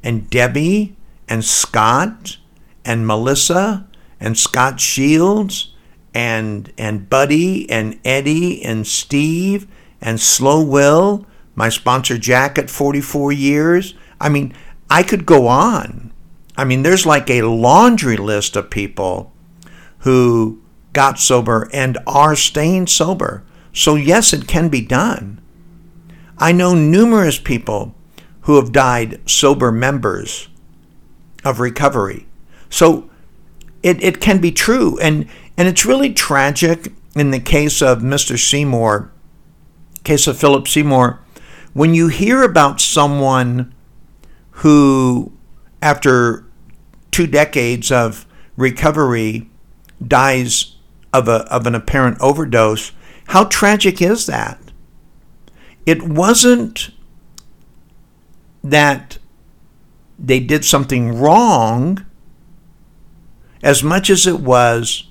and 0.05 0.29
Debbie 0.31 0.97
and 1.29 1.45
Scott 1.45 2.37
and 2.85 3.07
Melissa 3.07 3.89
and 4.21 4.39
Scott 4.39 4.79
Shields 4.79 5.75
and 6.15 6.73
and 6.79 7.09
Buddy 7.09 7.69
and 7.71 7.99
Eddie 8.05 8.63
and 8.63 8.87
Steve 8.87 9.67
and 10.01 10.21
Slow 10.21 10.63
Will, 10.63 11.27
my 11.57 11.71
sponsor 11.71 12.19
Jack 12.19 12.59
at 12.59 12.71
44 12.71 13.33
years. 13.33 13.95
I 14.21 14.29
mean, 14.29 14.55
I 14.91 15.03
could 15.03 15.27
go 15.27 15.49
on. 15.49 16.13
I 16.57 16.65
mean, 16.65 16.83
there's 16.83 17.07
like 17.07 17.31
a 17.31 17.43
laundry 17.43 18.17
list 18.17 18.57
of 18.57 18.71
people 18.71 19.33
who 20.01 20.61
got 20.93 21.19
sober 21.19 21.69
and 21.73 21.99
are 22.07 22.37
staying 22.37 22.89
sober. 22.89 23.45
So, 23.73 23.95
yes, 23.95 24.33
it 24.33 24.49
can 24.49 24.69
be 24.69 24.81
done. 24.81 25.41
I 26.39 26.53
know 26.53 26.75
numerous 26.75 27.39
people 27.39 27.95
who 28.49 28.57
have 28.57 28.73
died 28.73 29.21
sober 29.29 29.71
members 29.71 30.49
of 31.45 31.61
recovery. 31.61 32.27
So, 32.71 33.11
it, 33.83 34.03
it 34.03 34.23
can 34.23 34.41
be 34.41 34.51
true. 34.51 34.99
And 35.01 35.29
and 35.59 35.69
it's 35.69 35.85
really 35.85 36.15
tragic 36.15 36.95
in 37.15 37.31
the 37.31 37.41
case 37.41 37.83
of 37.83 37.99
Mr. 37.99 38.39
Seymour, 38.39 39.13
case 40.03 40.27
of 40.27 40.39
Philip 40.39 40.67
Seymour, 40.67 41.21
when 41.75 41.93
you 41.93 42.09
hear 42.09 42.43
about 42.43 42.81
someone 42.81 43.75
who, 44.51 45.31
after 45.83 46.47
two 47.11 47.27
decades 47.27 47.93
of 47.93 48.25
recovery, 48.57 49.51
dies 50.07 50.77
of, 51.13 51.29
a, 51.29 51.45
of 51.53 51.67
an 51.67 51.75
apparent 51.75 52.19
overdose, 52.19 52.93
how 53.27 53.45
tragic 53.45 54.01
is 54.01 54.25
that? 54.25 54.59
It 55.85 56.03
wasn't 56.03 56.93
that 58.71 59.19
they 60.19 60.41
did 60.41 60.65
something 60.65 61.19
wrong 61.19 62.05
as 63.63 63.83
much 63.83 64.11
as 64.11 64.27
it 64.27 64.41
was 64.41 65.09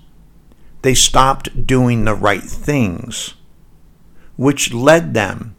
they 0.81 0.93
stopped 0.93 1.65
doing 1.65 2.05
the 2.05 2.15
right 2.15 2.43
things, 2.43 3.33
which 4.35 4.73
led 4.73 5.13
them 5.13 5.55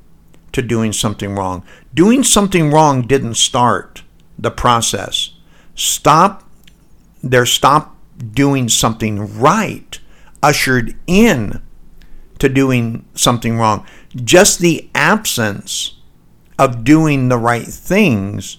to 0.52 0.62
doing 0.62 0.92
something 0.92 1.34
wrong. 1.34 1.64
Doing 1.92 2.22
something 2.22 2.70
wrong 2.70 3.02
didn't 3.02 3.34
start 3.34 4.02
the 4.38 4.50
process. 4.50 5.34
Stop 5.74 6.48
their 7.22 7.46
stop 7.46 7.96
doing 8.32 8.68
something 8.68 9.38
right 9.38 9.98
ushered 10.42 10.96
in 11.06 11.60
to 12.38 12.48
doing 12.48 13.04
something 13.14 13.58
wrong. 13.58 13.84
Just 14.14 14.60
the 14.60 14.88
absence 14.94 15.97
of 16.58 16.84
doing 16.84 17.28
the 17.28 17.38
right 17.38 17.66
things 17.66 18.58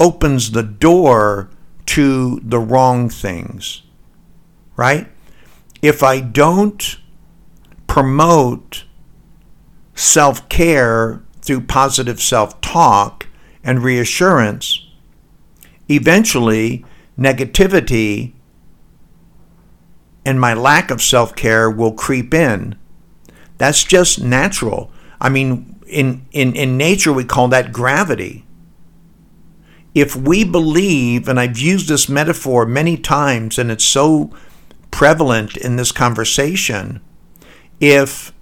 opens 0.00 0.50
the 0.52 0.62
door 0.62 1.50
to 1.86 2.40
the 2.42 2.58
wrong 2.58 3.08
things. 3.08 3.82
Right? 4.76 5.08
if 5.84 6.02
I 6.02 6.20
don't 6.20 6.96
promote 7.86 8.84
self 9.94 10.48
care 10.48 11.22
through 11.42 11.60
positive 11.66 12.22
self 12.22 12.58
talk 12.62 13.26
and 13.62 13.84
reassurance, 13.84 14.80
eventually 15.90 16.86
negativity 17.18 18.32
and 20.24 20.40
my 20.40 20.54
lack 20.54 20.90
of 20.90 21.02
self 21.02 21.36
care 21.36 21.70
will 21.70 21.92
creep 21.92 22.32
in. 22.32 22.76
That's 23.58 23.84
just 23.84 24.22
natural. 24.22 24.90
I 25.20 25.28
mean, 25.28 25.73
in, 25.86 26.26
in, 26.32 26.54
in 26.54 26.76
nature, 26.76 27.12
we 27.12 27.24
call 27.24 27.48
that 27.48 27.72
gravity. 27.72 28.44
If 29.94 30.16
we 30.16 30.44
believe, 30.44 31.28
and 31.28 31.38
I've 31.38 31.58
used 31.58 31.88
this 31.88 32.08
metaphor 32.08 32.66
many 32.66 32.96
times, 32.96 33.58
and 33.58 33.70
it's 33.70 33.84
so 33.84 34.30
prevalent 34.90 35.56
in 35.56 35.76
this 35.76 35.92
conversation, 35.92 37.00
if 37.80 38.32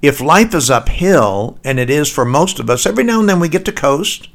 if 0.00 0.20
life 0.20 0.52
is 0.52 0.68
uphill, 0.68 1.60
and 1.62 1.78
it 1.78 1.88
is 1.88 2.10
for 2.10 2.24
most 2.24 2.58
of 2.58 2.68
us, 2.68 2.86
every 2.86 3.04
now 3.04 3.20
and 3.20 3.28
then 3.28 3.38
we 3.38 3.48
get 3.48 3.64
to 3.64 3.72
coast, 3.72 4.28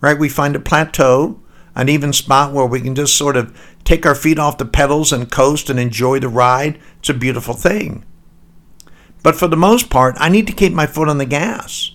right? 0.00 0.18
We 0.18 0.28
find 0.28 0.56
a 0.56 0.60
plateau, 0.60 1.40
an 1.76 1.88
even 1.88 2.12
spot 2.12 2.52
where 2.52 2.66
we 2.66 2.80
can 2.80 2.96
just 2.96 3.16
sort 3.16 3.36
of 3.36 3.56
take 3.84 4.04
our 4.04 4.16
feet 4.16 4.40
off 4.40 4.58
the 4.58 4.64
pedals 4.64 5.12
and 5.12 5.30
coast 5.30 5.70
and 5.70 5.78
enjoy 5.78 6.18
the 6.18 6.28
ride. 6.28 6.80
It's 6.98 7.08
a 7.08 7.14
beautiful 7.14 7.54
thing. 7.54 8.04
But 9.22 9.36
for 9.36 9.48
the 9.48 9.56
most 9.56 9.88
part, 9.88 10.16
I 10.18 10.28
need 10.28 10.46
to 10.48 10.52
keep 10.52 10.72
my 10.72 10.86
foot 10.86 11.08
on 11.08 11.18
the 11.18 11.26
gas 11.26 11.92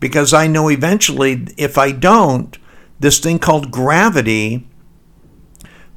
because 0.00 0.32
I 0.32 0.46
know 0.46 0.68
eventually, 0.68 1.48
if 1.56 1.78
I 1.78 1.90
don't, 1.90 2.56
this 3.00 3.18
thing 3.18 3.38
called 3.38 3.70
gravity 3.70 4.66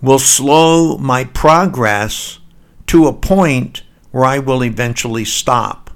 will 0.01 0.19
slow 0.19 0.97
my 0.97 1.25
progress 1.25 2.39
to 2.87 3.07
a 3.07 3.13
point 3.13 3.83
where 4.11 4.25
I 4.25 4.39
will 4.39 4.63
eventually 4.63 5.25
stop. 5.25 5.91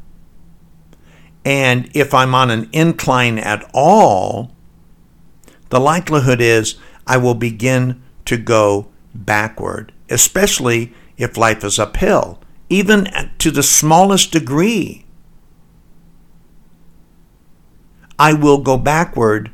And 1.43 1.89
if 1.95 2.13
I'm 2.13 2.35
on 2.35 2.51
an 2.51 2.69
incline 2.71 3.39
at 3.39 3.69
all, 3.73 4.51
the 5.69 5.79
likelihood 5.79 6.41
is 6.41 6.75
I 7.07 7.17
will 7.17 7.33
begin 7.33 8.03
to 8.25 8.37
go 8.37 8.89
backward, 9.15 9.91
especially 10.09 10.93
if 11.17 11.37
life 11.37 11.63
is 11.63 11.79
uphill 11.79 12.41
even 12.71 13.05
to 13.37 13.51
the 13.51 13.61
smallest 13.61 14.31
degree. 14.31 15.03
I 18.17 18.31
will 18.31 18.59
go 18.59 18.77
backward 18.77 19.51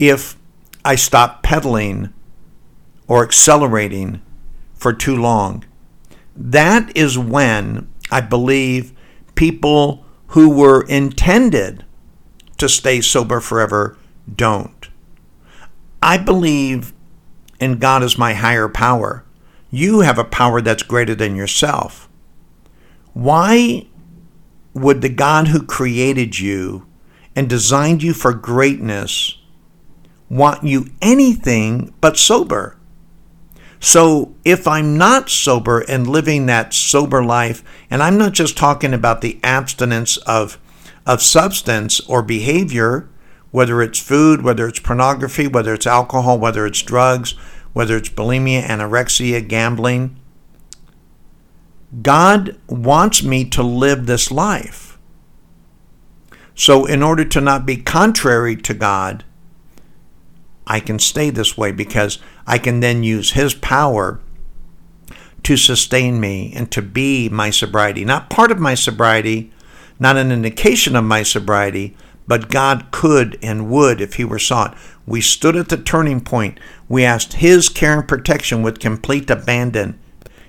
if 0.00 0.36
I 0.84 0.96
stop 0.96 1.44
pedaling 1.44 2.12
or 3.06 3.22
accelerating 3.22 4.20
for 4.74 4.92
too 4.92 5.14
long. 5.14 5.64
That 6.34 6.94
is 6.96 7.16
when 7.16 7.88
I 8.10 8.20
believe 8.20 8.92
people 9.36 10.04
who 10.28 10.50
were 10.50 10.84
intended 10.88 11.84
to 12.58 12.68
stay 12.68 13.00
sober 13.00 13.38
forever 13.38 13.96
don't. 14.34 14.88
I 16.02 16.18
believe 16.18 16.92
in 17.60 17.78
God 17.78 18.02
as 18.02 18.18
my 18.18 18.34
higher 18.34 18.68
power. 18.68 19.24
You 19.70 20.00
have 20.00 20.18
a 20.18 20.24
power 20.24 20.60
that's 20.60 20.82
greater 20.82 21.14
than 21.14 21.36
yourself. 21.36 22.08
Why 23.14 23.86
would 24.74 25.00
the 25.00 25.08
God 25.08 25.48
who 25.48 25.62
created 25.62 26.38
you 26.38 26.86
and 27.34 27.48
designed 27.48 28.02
you 28.02 28.12
for 28.12 28.34
greatness 28.34 29.38
want 30.28 30.64
you 30.64 30.88
anything 31.00 31.94
but 32.00 32.18
sober? 32.18 32.76
So 33.78 34.34
if 34.44 34.66
I'm 34.66 34.98
not 34.98 35.30
sober 35.30 35.80
and 35.80 36.08
living 36.08 36.46
that 36.46 36.74
sober 36.74 37.22
life, 37.22 37.62
and 37.88 38.02
I'm 38.02 38.18
not 38.18 38.32
just 38.32 38.56
talking 38.56 38.92
about 38.92 39.20
the 39.20 39.38
abstinence 39.44 40.16
of, 40.18 40.58
of 41.06 41.22
substance 41.22 42.00
or 42.08 42.22
behavior, 42.22 43.08
whether 43.52 43.80
it's 43.80 44.00
food, 44.00 44.42
whether 44.42 44.66
it's 44.66 44.80
pornography, 44.80 45.46
whether 45.46 45.74
it's 45.74 45.86
alcohol, 45.86 46.38
whether 46.38 46.66
it's 46.66 46.82
drugs, 46.82 47.32
whether 47.74 47.96
it's 47.96 48.08
bulimia, 48.08 48.64
anorexia, 48.64 49.46
gambling, 49.46 50.18
God 52.02 52.58
wants 52.68 53.22
me 53.22 53.44
to 53.50 53.62
live 53.62 54.06
this 54.06 54.30
life. 54.30 54.98
So, 56.54 56.86
in 56.86 57.02
order 57.02 57.24
to 57.24 57.40
not 57.40 57.66
be 57.66 57.76
contrary 57.76 58.56
to 58.56 58.74
God, 58.74 59.24
I 60.66 60.80
can 60.80 60.98
stay 60.98 61.30
this 61.30 61.58
way 61.58 61.72
because 61.72 62.18
I 62.46 62.58
can 62.58 62.80
then 62.80 63.02
use 63.02 63.32
His 63.32 63.54
power 63.54 64.20
to 65.42 65.56
sustain 65.56 66.20
me 66.20 66.52
and 66.54 66.70
to 66.70 66.80
be 66.80 67.28
my 67.28 67.50
sobriety. 67.50 68.04
Not 68.04 68.30
part 68.30 68.50
of 68.50 68.58
my 68.58 68.74
sobriety, 68.74 69.52
not 69.98 70.16
an 70.16 70.32
indication 70.32 70.96
of 70.96 71.04
my 71.04 71.22
sobriety, 71.22 71.96
but 72.26 72.48
God 72.48 72.86
could 72.90 73.38
and 73.42 73.68
would 73.68 74.00
if 74.00 74.14
He 74.14 74.24
were 74.24 74.38
sought. 74.38 74.76
We 75.06 75.20
stood 75.20 75.56
at 75.56 75.68
the 75.68 75.76
turning 75.76 76.22
point. 76.22 76.58
We 76.88 77.04
asked 77.04 77.34
His 77.34 77.68
care 77.68 77.98
and 77.98 78.08
protection 78.08 78.62
with 78.62 78.80
complete 78.80 79.28
abandon. 79.28 80.00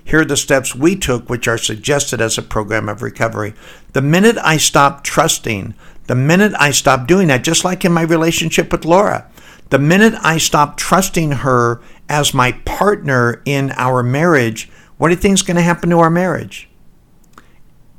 Here 0.06 0.20
are 0.20 0.24
the 0.24 0.36
steps 0.36 0.72
we 0.72 0.94
took, 0.94 1.28
which 1.28 1.48
are 1.48 1.58
suggested 1.58 2.20
as 2.20 2.38
a 2.38 2.42
program 2.42 2.88
of 2.88 3.02
recovery. 3.02 3.54
The 3.92 4.00
minute 4.00 4.38
I 4.40 4.56
stopped 4.56 5.04
trusting, 5.04 5.74
the 6.06 6.14
minute 6.14 6.52
I 6.60 6.70
stopped 6.70 7.08
doing 7.08 7.26
that, 7.26 7.42
just 7.42 7.64
like 7.64 7.84
in 7.84 7.92
my 7.92 8.02
relationship 8.02 8.70
with 8.70 8.84
Laura, 8.84 9.28
the 9.70 9.80
minute 9.80 10.14
I 10.22 10.38
stopped 10.38 10.78
trusting 10.78 11.32
her 11.32 11.82
as 12.08 12.32
my 12.32 12.52
partner 12.64 13.42
in 13.44 13.72
our 13.72 14.04
marriage, 14.04 14.70
what 14.96 15.08
do 15.08 15.14
you 15.14 15.20
think 15.20 15.34
is 15.34 15.42
going 15.42 15.56
to 15.56 15.62
happen 15.62 15.90
to 15.90 15.98
our 15.98 16.08
marriage? 16.08 16.68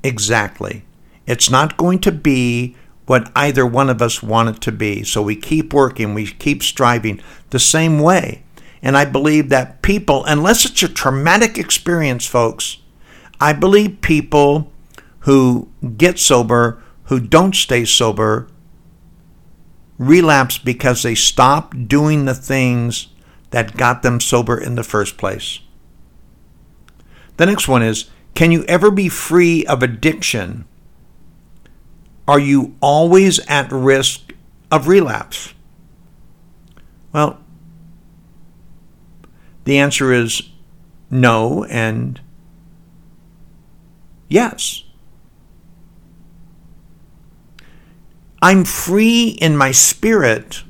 Exactly. 0.02 0.86
It's 1.26 1.50
not 1.50 1.76
going 1.76 2.00
to 2.00 2.14
be 2.14 2.78
what 3.06 3.30
either 3.36 3.66
one 3.66 3.90
of 3.90 4.02
us 4.02 4.24
want 4.24 4.48
it 4.48 4.62
to 4.62 4.72
be. 4.72 5.04
So 5.04 5.22
we 5.22 5.36
keep 5.36 5.74
working, 5.74 6.14
we 6.14 6.28
keep 6.28 6.64
striving 6.64 7.22
the 7.50 7.60
same 7.60 8.00
way. 8.00 8.44
And 8.88 8.96
I 8.96 9.04
believe 9.04 9.50
that 9.50 9.82
people, 9.82 10.24
unless 10.24 10.64
it's 10.64 10.82
a 10.82 10.88
traumatic 10.88 11.58
experience, 11.58 12.26
folks, 12.26 12.78
I 13.38 13.52
believe 13.52 14.00
people 14.00 14.72
who 15.28 15.68
get 15.98 16.18
sober, 16.18 16.82
who 17.04 17.20
don't 17.20 17.54
stay 17.54 17.84
sober, 17.84 18.48
relapse 19.98 20.58
because 20.58 21.04
they 21.04 21.16
stop 21.16 21.76
doing 21.88 22.24
the 22.24 22.34
things 22.34 23.10
that 23.50 23.76
got 23.76 24.04
them 24.04 24.22
sober 24.22 24.58
in 24.58 24.76
the 24.76 24.86
first 24.86 25.18
place. 25.18 25.60
The 27.36 27.46
next 27.46 27.68
one 27.68 27.84
is 27.84 28.10
Can 28.36 28.54
you 28.54 28.64
ever 28.70 28.90
be 28.90 29.10
free 29.10 29.66
of 29.66 29.84
addiction? 29.84 30.64
Are 32.26 32.40
you 32.40 32.78
always 32.80 33.40
at 33.48 33.70
risk 33.70 34.32
of 34.72 34.88
relapse? 34.88 35.54
Well, 37.12 37.42
the 39.68 39.78
answer 39.80 40.14
is 40.14 40.44
no 41.12 41.66
and 41.66 42.22
yes. 44.30 44.86
I'm 48.42 48.64
free 48.64 49.28
in 49.42 49.58
my 49.58 49.72
spirit, 49.72 50.64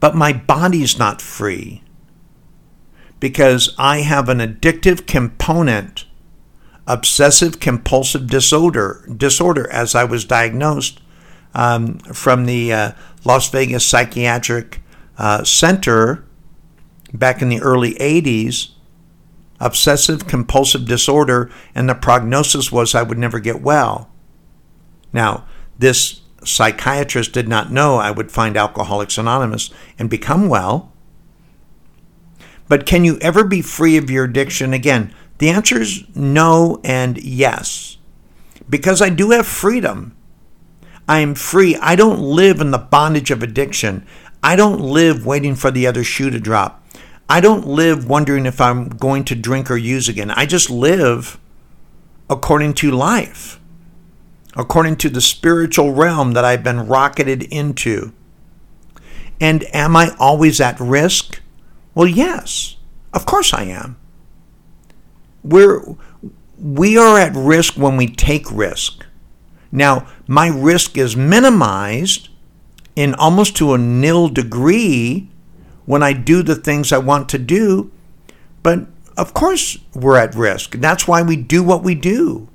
but 0.00 0.14
my 0.14 0.32
body's 0.32 0.98
not 0.98 1.20
free 1.20 1.82
because 3.20 3.74
I 3.76 3.98
have 3.98 4.30
an 4.30 4.38
addictive 4.38 5.06
component, 5.06 6.06
obsessive 6.86 7.60
compulsive 7.60 8.26
disorder, 8.26 9.06
disorder 9.14 9.70
as 9.70 9.94
I 9.94 10.04
was 10.04 10.24
diagnosed 10.24 11.02
um, 11.54 11.98
from 11.98 12.46
the 12.46 12.72
uh, 12.72 12.92
Las 13.22 13.50
Vegas 13.50 13.84
Psychiatric 13.84 14.80
uh, 15.18 15.44
Center 15.44 16.24
back 17.12 17.42
in 17.42 17.48
the 17.48 17.60
early 17.60 17.94
80s, 17.94 18.70
obsessive 19.60 20.26
compulsive 20.26 20.86
disorder, 20.86 21.50
and 21.74 21.88
the 21.88 21.94
prognosis 21.94 22.72
was 22.72 22.94
I 22.94 23.02
would 23.02 23.18
never 23.18 23.38
get 23.38 23.62
well. 23.62 24.10
Now, 25.12 25.46
this 25.78 26.22
psychiatrist 26.44 27.32
did 27.32 27.48
not 27.48 27.70
know 27.70 27.96
I 27.96 28.10
would 28.10 28.32
find 28.32 28.56
Alcoholics 28.56 29.18
Anonymous 29.18 29.70
and 29.98 30.10
become 30.10 30.48
well. 30.48 30.92
But 32.68 32.86
can 32.86 33.04
you 33.04 33.18
ever 33.20 33.44
be 33.44 33.62
free 33.62 33.96
of 33.96 34.10
your 34.10 34.24
addiction? 34.24 34.72
Again, 34.72 35.14
the 35.38 35.50
answer 35.50 35.80
is 35.80 36.04
no 36.14 36.80
and 36.84 37.22
yes. 37.22 37.98
Because 38.68 39.02
I 39.02 39.10
do 39.10 39.30
have 39.30 39.46
freedom. 39.46 40.16
I 41.08 41.18
am 41.18 41.34
free. 41.34 41.76
I 41.76 41.96
don't 41.96 42.20
live 42.20 42.60
in 42.60 42.70
the 42.70 42.78
bondage 42.78 43.30
of 43.30 43.42
addiction. 43.42 44.06
I 44.42 44.56
don't 44.56 44.80
live 44.80 45.26
waiting 45.26 45.54
for 45.54 45.70
the 45.70 45.86
other 45.86 46.04
shoe 46.04 46.30
to 46.30 46.40
drop. 46.40 46.81
I 47.32 47.40
don't 47.40 47.66
live 47.66 48.06
wondering 48.06 48.44
if 48.44 48.60
I'm 48.60 48.90
going 48.90 49.24
to 49.24 49.34
drink 49.34 49.70
or 49.70 49.76
use 49.78 50.06
again. 50.06 50.30
I 50.30 50.44
just 50.44 50.68
live 50.68 51.40
according 52.28 52.74
to 52.74 52.90
life, 52.90 53.58
according 54.54 54.96
to 54.96 55.08
the 55.08 55.22
spiritual 55.22 55.94
realm 55.94 56.32
that 56.32 56.44
I've 56.44 56.62
been 56.62 56.86
rocketed 56.86 57.44
into. 57.44 58.12
And 59.40 59.64
am 59.74 59.96
I 59.96 60.14
always 60.18 60.60
at 60.60 60.78
risk? 60.78 61.40
Well, 61.94 62.06
yes, 62.06 62.76
of 63.14 63.24
course 63.24 63.54
I 63.54 63.62
am. 63.62 63.96
We're, 65.42 65.82
we 66.58 66.98
are 66.98 67.18
at 67.18 67.34
risk 67.34 67.78
when 67.78 67.96
we 67.96 68.08
take 68.08 68.52
risk. 68.52 69.06
Now, 69.72 70.06
my 70.26 70.48
risk 70.48 70.98
is 70.98 71.16
minimized 71.16 72.28
in 72.94 73.14
almost 73.14 73.56
to 73.56 73.72
a 73.72 73.78
nil 73.78 74.28
degree 74.28 75.30
when 75.84 76.02
I 76.02 76.12
do 76.12 76.42
the 76.42 76.54
things 76.54 76.92
I 76.92 76.98
want 76.98 77.28
to 77.30 77.38
do. 77.38 77.90
But 78.62 78.86
of 79.16 79.34
course, 79.34 79.78
we're 79.94 80.16
at 80.16 80.34
risk. 80.34 80.72
That's 80.72 81.06
why 81.06 81.22
we 81.22 81.36
do 81.36 81.62
what 81.62 81.82
we 81.82 81.94
do. 81.94 82.48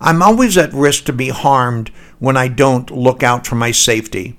I'm 0.00 0.22
always 0.22 0.56
at 0.58 0.72
risk 0.72 1.04
to 1.04 1.12
be 1.12 1.28
harmed 1.28 1.90
when 2.18 2.36
I 2.36 2.48
don't 2.48 2.90
look 2.90 3.22
out 3.22 3.46
for 3.46 3.54
my 3.54 3.70
safety. 3.70 4.38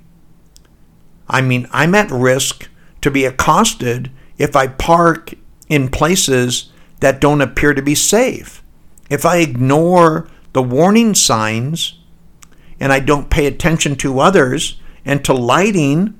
I 1.28 1.40
mean, 1.40 1.66
I'm 1.72 1.94
at 1.94 2.10
risk 2.10 2.68
to 3.00 3.10
be 3.10 3.24
accosted 3.24 4.10
if 4.38 4.54
I 4.54 4.68
park 4.68 5.34
in 5.68 5.88
places 5.88 6.70
that 7.00 7.20
don't 7.20 7.40
appear 7.40 7.74
to 7.74 7.82
be 7.82 7.94
safe. 7.94 8.62
If 9.10 9.24
I 9.24 9.38
ignore 9.38 10.28
the 10.52 10.62
warning 10.62 11.14
signs 11.14 11.98
and 12.80 12.92
I 12.92 13.00
don't 13.00 13.30
pay 13.30 13.46
attention 13.46 13.96
to 13.96 14.20
others 14.20 14.80
and 15.04 15.24
to 15.24 15.32
lighting, 15.32 16.18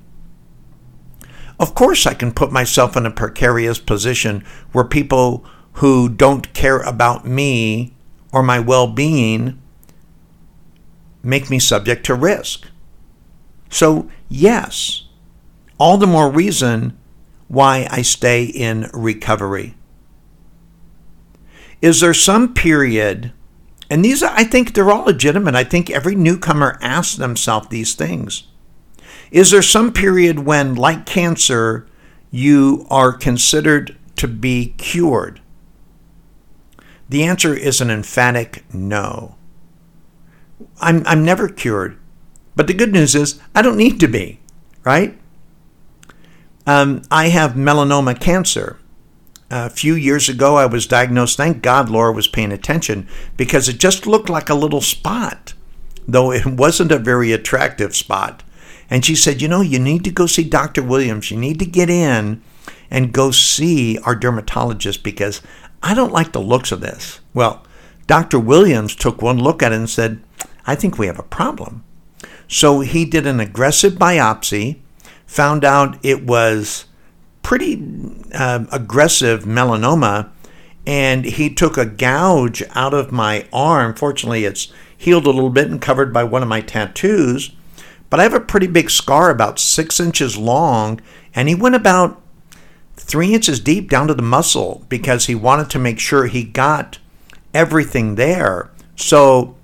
of 1.59 1.75
course 1.75 2.05
I 2.05 2.13
can 2.13 2.31
put 2.31 2.51
myself 2.51 2.95
in 2.95 3.05
a 3.05 3.11
precarious 3.11 3.79
position 3.79 4.43
where 4.71 4.83
people 4.83 5.45
who 5.73 6.09
don't 6.09 6.53
care 6.53 6.79
about 6.79 7.25
me 7.25 7.95
or 8.31 8.43
my 8.43 8.59
well 8.59 8.87
being 8.87 9.61
make 11.23 11.49
me 11.49 11.59
subject 11.59 12.05
to 12.05 12.15
risk. 12.15 12.67
So, 13.69 14.09
yes, 14.29 15.07
all 15.77 15.97
the 15.97 16.07
more 16.07 16.31
reason 16.31 16.97
why 17.47 17.87
I 17.89 18.01
stay 18.01 18.43
in 18.43 18.89
recovery. 18.93 19.75
Is 21.81 21.99
there 21.99 22.13
some 22.13 22.53
period, 22.53 23.31
and 23.89 24.03
these 24.03 24.23
I 24.23 24.43
think 24.43 24.73
they're 24.73 24.91
all 24.91 25.05
legitimate. 25.05 25.55
I 25.55 25.63
think 25.63 25.89
every 25.89 26.15
newcomer 26.15 26.77
asks 26.81 27.15
themselves 27.15 27.67
these 27.67 27.93
things. 27.93 28.47
Is 29.31 29.51
there 29.51 29.61
some 29.61 29.91
period 29.91 30.39
when, 30.39 30.75
like 30.75 31.05
cancer, 31.05 31.87
you 32.31 32.85
are 32.89 33.13
considered 33.13 33.97
to 34.17 34.27
be 34.27 34.73
cured? 34.77 35.41
The 37.09 37.23
answer 37.23 37.53
is 37.53 37.81
an 37.81 37.89
emphatic 37.89 38.65
no. 38.73 39.35
I'm, 40.81 41.03
I'm 41.05 41.23
never 41.23 41.47
cured. 41.47 41.97
But 42.55 42.67
the 42.67 42.73
good 42.73 42.91
news 42.91 43.15
is, 43.15 43.39
I 43.53 43.61
don't 43.61 43.77
need 43.77 43.99
to 43.99 44.07
be, 44.07 44.39
right? 44.83 45.17
Um, 46.65 47.03
I 47.11 47.29
have 47.29 47.53
melanoma 47.53 48.19
cancer. 48.19 48.77
A 49.49 49.69
few 49.69 49.93
years 49.93 50.27
ago, 50.27 50.57
I 50.57 50.65
was 50.65 50.87
diagnosed. 50.87 51.37
Thank 51.37 51.61
God 51.61 51.89
Laura 51.89 52.11
was 52.11 52.27
paying 52.27 52.51
attention 52.51 53.07
because 53.37 53.69
it 53.69 53.79
just 53.79 54.05
looked 54.05 54.29
like 54.29 54.49
a 54.49 54.55
little 54.55 54.81
spot, 54.81 55.53
though 56.05 56.33
it 56.33 56.45
wasn't 56.45 56.91
a 56.91 56.99
very 56.99 57.31
attractive 57.31 57.95
spot. 57.95 58.43
And 58.89 59.03
she 59.03 59.15
said, 59.15 59.41
You 59.41 59.47
know, 59.47 59.61
you 59.61 59.79
need 59.79 60.03
to 60.05 60.11
go 60.11 60.25
see 60.25 60.43
Dr. 60.43 60.83
Williams. 60.83 61.31
You 61.31 61.37
need 61.37 61.59
to 61.59 61.65
get 61.65 61.89
in 61.89 62.41
and 62.89 63.13
go 63.13 63.31
see 63.31 63.97
our 63.99 64.15
dermatologist 64.15 65.03
because 65.03 65.41
I 65.83 65.93
don't 65.93 66.13
like 66.13 66.31
the 66.31 66.41
looks 66.41 66.71
of 66.71 66.81
this. 66.81 67.19
Well, 67.33 67.65
Dr. 68.07 68.39
Williams 68.39 68.95
took 68.95 69.21
one 69.21 69.37
look 69.37 69.61
at 69.61 69.73
it 69.73 69.75
and 69.75 69.89
said, 69.89 70.23
I 70.65 70.75
think 70.75 70.97
we 70.97 71.07
have 71.07 71.19
a 71.19 71.23
problem. 71.23 71.83
So 72.47 72.79
he 72.79 73.05
did 73.05 73.27
an 73.27 73.39
aggressive 73.39 73.93
biopsy 73.93 74.79
found 75.27 75.65
out 75.65 75.97
it 76.03 76.25
was 76.25 76.85
pretty 77.43 77.83
uh, 78.33 78.65
aggressive 78.71 79.43
melanoma, 79.43 80.29
and 80.85 81.25
he 81.25 81.53
took 81.53 81.77
a 81.77 81.85
gouge 81.85 82.63
out 82.71 82.93
of 82.93 83.11
my 83.11 83.45
arm. 83.53 83.93
Fortunately, 83.93 84.45
it's 84.45 84.71
healed 84.97 85.25
a 85.25 85.31
little 85.31 85.49
bit 85.49 85.69
and 85.69 85.81
covered 85.81 86.13
by 86.13 86.23
one 86.23 86.41
of 86.41 86.49
my 86.49 86.61
tattoos, 86.61 87.51
but 88.09 88.19
I 88.19 88.23
have 88.23 88.33
a 88.33 88.39
pretty 88.39 88.67
big 88.67 88.89
scar 88.89 89.29
about 89.29 89.59
six 89.59 89.99
inches 89.99 90.37
long, 90.37 91.01
and 91.35 91.49
he 91.49 91.55
went 91.55 91.75
about 91.75 92.21
three 92.95 93.33
inches 93.33 93.59
deep 93.59 93.89
down 93.89 94.07
to 94.07 94.13
the 94.13 94.21
muscle 94.21 94.85
because 94.89 95.25
he 95.25 95.35
wanted 95.35 95.69
to 95.69 95.79
make 95.79 95.99
sure 95.99 96.25
he 96.25 96.43
got 96.43 96.99
everything 97.53 98.15
there. 98.15 98.71
So 98.95 99.55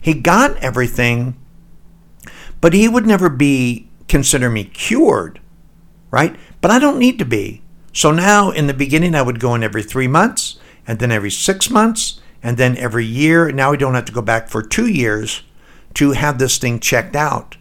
he 0.00 0.14
got 0.14 0.56
everything, 0.58 1.36
but 2.60 2.72
he 2.72 2.88
would 2.88 3.06
never 3.06 3.28
be 3.28 3.88
consider 4.08 4.48
me 4.48 4.64
cured, 4.64 5.40
right? 6.10 6.36
But 6.60 6.70
I 6.70 6.78
don't 6.78 6.98
need 6.98 7.18
to 7.18 7.24
be. 7.24 7.62
So 7.92 8.12
now 8.12 8.50
in 8.50 8.66
the 8.66 8.74
beginning, 8.74 9.14
I 9.14 9.22
would 9.22 9.40
go 9.40 9.54
in 9.54 9.64
every 9.64 9.82
three 9.82 10.08
months, 10.08 10.58
and 10.86 10.98
then 10.98 11.10
every 11.10 11.30
six 11.30 11.70
months, 11.70 12.20
and 12.42 12.56
then 12.56 12.76
every 12.76 13.04
year. 13.04 13.50
Now 13.50 13.72
I 13.72 13.76
don't 13.76 13.94
have 13.94 14.04
to 14.04 14.12
go 14.12 14.22
back 14.22 14.48
for 14.48 14.62
two 14.62 14.86
years 14.86 15.42
to 15.94 16.12
have 16.12 16.38
this 16.38 16.58
thing 16.58 16.78
checked 16.78 17.16
out. 17.16 17.56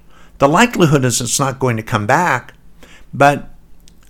The 0.46 0.52
likelihood 0.52 1.04
is 1.06 1.22
it's 1.22 1.40
not 1.40 1.58
going 1.58 1.76
to 1.78 1.82
come 1.82 2.06
back, 2.06 2.54
but 3.12 3.50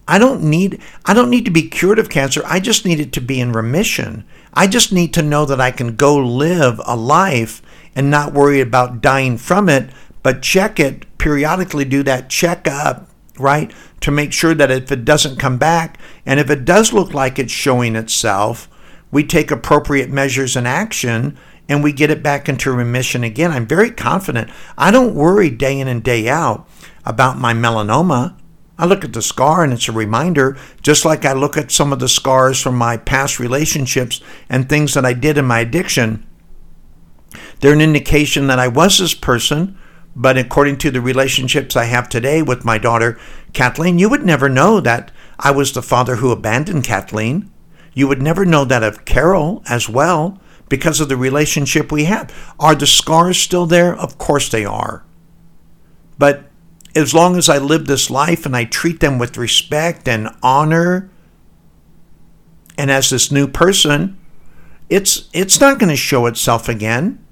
I 0.05 0.19
don't 0.19 0.43
need 0.43 0.81
I 1.05 1.13
don't 1.13 1.29
need 1.29 1.45
to 1.45 1.49
be 1.49 1.69
cured 1.69 1.97
of 1.97 2.09
cancer. 2.09 2.41
I 2.45 2.59
just 2.59 2.83
need 2.83 2.99
it 2.99 3.13
to 3.13 3.21
be 3.21 3.39
in 3.39 3.53
remission. 3.53 4.25
I 4.53 4.67
just 4.67 4.91
need 4.91 5.13
to 5.13 5.21
know 5.21 5.45
that 5.45 5.61
I 5.61 5.71
can 5.71 5.95
go 5.95 6.17
live 6.17 6.81
a 6.85 6.97
life 6.97 7.61
and 7.95 8.11
not 8.11 8.33
worry 8.33 8.59
about 8.59 8.99
dying 8.99 9.37
from 9.37 9.69
it, 9.69 9.89
but 10.23 10.41
check 10.41 10.77
it 10.77 11.05
periodically 11.17 11.85
do 11.85 12.03
that 12.03 12.29
checkup, 12.29 13.09
right? 13.39 13.73
To 14.01 14.11
make 14.11 14.33
sure 14.33 14.53
that 14.55 14.69
if 14.69 14.91
it 14.91 15.05
doesn't 15.05 15.39
come 15.39 15.57
back, 15.57 15.97
and 16.25 16.37
if 16.37 16.49
it 16.49 16.65
does 16.65 16.91
look 16.91 17.13
like 17.13 17.39
it's 17.39 17.53
showing 17.53 17.95
itself, 17.95 18.67
we 19.09 19.23
take 19.23 19.51
appropriate 19.51 20.09
measures 20.09 20.57
and 20.57 20.67
action 20.67 21.37
and 21.67 21.83
we 21.83 21.91
get 21.91 22.11
it 22.11 22.23
back 22.23 22.47
into 22.47 22.71
remission 22.71 23.23
again. 23.23 23.51
I'm 23.51 23.67
very 23.67 23.91
confident. 23.91 24.49
I 24.77 24.91
don't 24.91 25.15
worry 25.15 25.49
day 25.49 25.79
in 25.79 25.87
and 25.87 26.03
day 26.03 26.27
out 26.27 26.67
about 27.05 27.37
my 27.37 27.53
melanoma. 27.53 28.37
I 28.77 28.85
look 28.85 29.05
at 29.05 29.13
the 29.13 29.21
scar 29.21 29.63
and 29.63 29.71
it's 29.71 29.87
a 29.87 29.93
reminder, 29.93 30.57
just 30.81 31.05
like 31.05 31.25
I 31.25 31.33
look 31.33 31.57
at 31.57 31.71
some 31.71 31.93
of 31.93 31.99
the 31.99 32.09
scars 32.09 32.61
from 32.61 32.75
my 32.75 32.97
past 32.97 33.39
relationships 33.39 34.21
and 34.49 34.67
things 34.67 34.93
that 34.93 35.05
I 35.05 35.13
did 35.13 35.37
in 35.37 35.45
my 35.45 35.59
addiction. 35.59 36.27
They're 37.59 37.73
an 37.73 37.81
indication 37.81 38.47
that 38.47 38.59
I 38.59 38.67
was 38.67 38.97
this 38.97 39.13
person 39.13 39.77
but 40.15 40.37
according 40.37 40.77
to 40.77 40.91
the 40.91 41.01
relationships 41.01 41.75
I 41.75 41.85
have 41.85 42.07
today 42.07 42.41
with 42.41 42.63
my 42.63 42.77
daughter, 42.77 43.19
Kathleen, 43.53 43.99
you 43.99 44.09
would 44.09 44.25
never 44.25 44.47
know 44.47 44.79
that 44.79 45.11
I 45.37 45.51
was 45.51 45.73
the 45.73 45.81
father 45.81 46.17
who 46.17 46.31
abandoned 46.31 46.85
Kathleen. 46.85 47.51
You 47.93 48.07
would 48.07 48.21
never 48.21 48.45
know 48.45 48.63
that 48.63 48.83
of 48.83 49.03
Carol 49.03 49.61
as 49.67 49.89
well 49.89 50.39
because 50.69 50.99
of 50.99 51.09
the 51.09 51.17
relationship 51.17 51.91
we 51.91 52.05
have. 52.05 52.33
Are 52.59 52.75
the 52.75 52.87
scars 52.87 53.37
still 53.37 53.65
there? 53.65 53.95
Of 53.95 54.17
course 54.17 54.49
they 54.49 54.65
are. 54.65 55.03
But 56.17 56.49
as 56.95 57.13
long 57.13 57.35
as 57.35 57.49
I 57.49 57.57
live 57.57 57.87
this 57.87 58.09
life 58.09 58.45
and 58.45 58.55
I 58.55 58.65
treat 58.65 58.99
them 58.99 59.19
with 59.19 59.37
respect 59.37 60.07
and 60.07 60.29
honor, 60.41 61.09
and 62.77 62.89
as 62.89 63.09
this 63.09 63.31
new 63.31 63.47
person, 63.47 64.17
it's 64.89 65.29
it's 65.33 65.59
not 65.59 65.79
going 65.79 65.89
to 65.89 65.95
show 65.95 66.25
itself 66.25 66.69
again. 66.69 67.25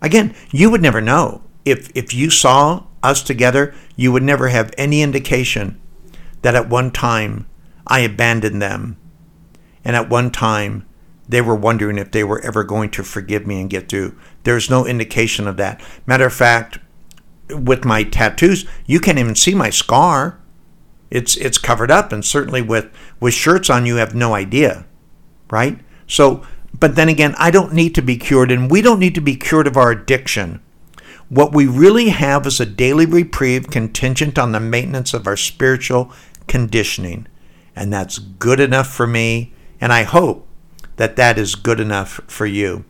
Again, 0.00 0.34
you 0.50 0.70
would 0.70 0.82
never 0.82 1.00
know 1.00 1.42
if 1.64 1.90
if 1.94 2.12
you 2.14 2.30
saw 2.30 2.84
us 3.02 3.22
together, 3.22 3.74
you 3.96 4.12
would 4.12 4.22
never 4.22 4.48
have 4.48 4.72
any 4.78 5.02
indication 5.02 5.80
that 6.42 6.54
at 6.54 6.68
one 6.68 6.90
time 6.90 7.46
I 7.86 8.00
abandoned 8.00 8.62
them. 8.62 8.96
And 9.84 9.96
at 9.96 10.08
one 10.08 10.30
time 10.30 10.86
they 11.32 11.40
were 11.40 11.56
wondering 11.56 11.98
if 11.98 12.12
they 12.12 12.22
were 12.22 12.40
ever 12.40 12.62
going 12.62 12.90
to 12.90 13.02
forgive 13.02 13.46
me 13.46 13.60
and 13.60 13.70
get 13.70 13.88
through. 13.88 14.14
There's 14.44 14.70
no 14.70 14.86
indication 14.86 15.48
of 15.48 15.56
that. 15.56 15.82
Matter 16.06 16.26
of 16.26 16.32
fact, 16.34 16.78
with 17.48 17.84
my 17.84 18.04
tattoos, 18.04 18.66
you 18.86 19.00
can't 19.00 19.18
even 19.18 19.34
see 19.34 19.54
my 19.54 19.70
scar. 19.70 20.38
It's 21.10 21.36
it's 21.36 21.58
covered 21.58 21.90
up 21.90 22.12
and 22.12 22.24
certainly 22.24 22.62
with 22.62 22.90
with 23.18 23.34
shirts 23.34 23.68
on 23.70 23.86
you 23.86 23.96
have 23.96 24.14
no 24.14 24.34
idea. 24.34 24.86
Right? 25.50 25.80
So 26.06 26.44
but 26.78 26.96
then 26.96 27.08
again, 27.08 27.34
I 27.38 27.50
don't 27.50 27.72
need 27.72 27.94
to 27.96 28.02
be 28.02 28.16
cured 28.16 28.50
and 28.50 28.70
we 28.70 28.82
don't 28.82 28.98
need 28.98 29.14
to 29.14 29.20
be 29.20 29.36
cured 29.36 29.66
of 29.66 29.76
our 29.76 29.90
addiction. 29.90 30.60
What 31.28 31.54
we 31.54 31.66
really 31.66 32.10
have 32.10 32.46
is 32.46 32.60
a 32.60 32.66
daily 32.66 33.06
reprieve 33.06 33.70
contingent 33.70 34.38
on 34.38 34.52
the 34.52 34.60
maintenance 34.60 35.14
of 35.14 35.26
our 35.26 35.36
spiritual 35.36 36.12
conditioning. 36.46 37.26
And 37.74 37.90
that's 37.90 38.18
good 38.18 38.60
enough 38.60 38.88
for 38.88 39.06
me. 39.06 39.54
And 39.80 39.92
I 39.92 40.02
hope 40.02 40.46
that 40.96 41.16
that 41.16 41.38
is 41.38 41.54
good 41.54 41.80
enough 41.80 42.20
for 42.26 42.46
you. 42.46 42.84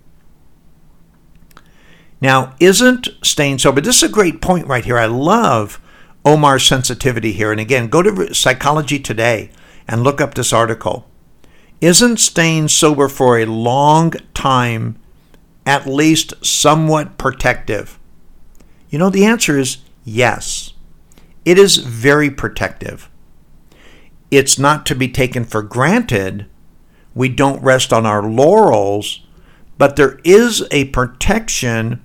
Now, 2.20 2.54
isn't 2.60 3.08
staying 3.22 3.58
sober? 3.58 3.80
This 3.80 3.96
is 3.96 4.02
a 4.04 4.12
great 4.12 4.40
point 4.40 4.66
right 4.66 4.84
here. 4.84 4.98
I 4.98 5.06
love 5.06 5.80
Omar's 6.24 6.64
sensitivity 6.64 7.32
here. 7.32 7.50
And 7.50 7.60
again, 7.60 7.88
go 7.88 8.02
to 8.02 8.34
Psychology 8.34 8.98
Today 8.98 9.50
and 9.88 10.04
look 10.04 10.20
up 10.20 10.34
this 10.34 10.52
article. 10.52 11.08
Isn't 11.80 12.18
staying 12.18 12.68
sober 12.68 13.08
for 13.08 13.38
a 13.38 13.44
long 13.44 14.12
time 14.34 15.00
at 15.66 15.86
least 15.86 16.34
somewhat 16.44 17.18
protective? 17.18 17.98
You 18.88 19.00
know, 19.00 19.10
the 19.10 19.24
answer 19.24 19.58
is 19.58 19.78
yes. 20.04 20.74
It 21.44 21.58
is 21.58 21.78
very 21.78 22.30
protective. 22.30 23.10
It's 24.30 24.58
not 24.58 24.86
to 24.86 24.94
be 24.94 25.08
taken 25.08 25.44
for 25.44 25.62
granted. 25.62 26.46
We 27.14 27.28
don't 27.28 27.62
rest 27.62 27.92
on 27.92 28.06
our 28.06 28.22
laurels, 28.22 29.20
but 29.78 29.96
there 29.96 30.18
is 30.24 30.66
a 30.70 30.86
protection 30.86 32.02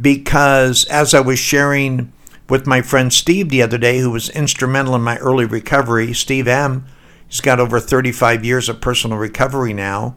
because, 0.00 0.84
as 0.86 1.14
I 1.14 1.20
was 1.20 1.38
sharing 1.38 2.12
with 2.48 2.66
my 2.66 2.82
friend 2.82 3.12
Steve 3.12 3.48
the 3.48 3.62
other 3.62 3.78
day, 3.78 3.98
who 3.98 4.10
was 4.10 4.30
instrumental 4.30 4.94
in 4.94 5.02
my 5.02 5.18
early 5.18 5.44
recovery, 5.44 6.12
Steve 6.12 6.48
M., 6.48 6.86
he's 7.26 7.40
got 7.40 7.60
over 7.60 7.80
35 7.80 8.44
years 8.44 8.68
of 8.68 8.80
personal 8.80 9.18
recovery 9.18 9.72
now. 9.72 10.16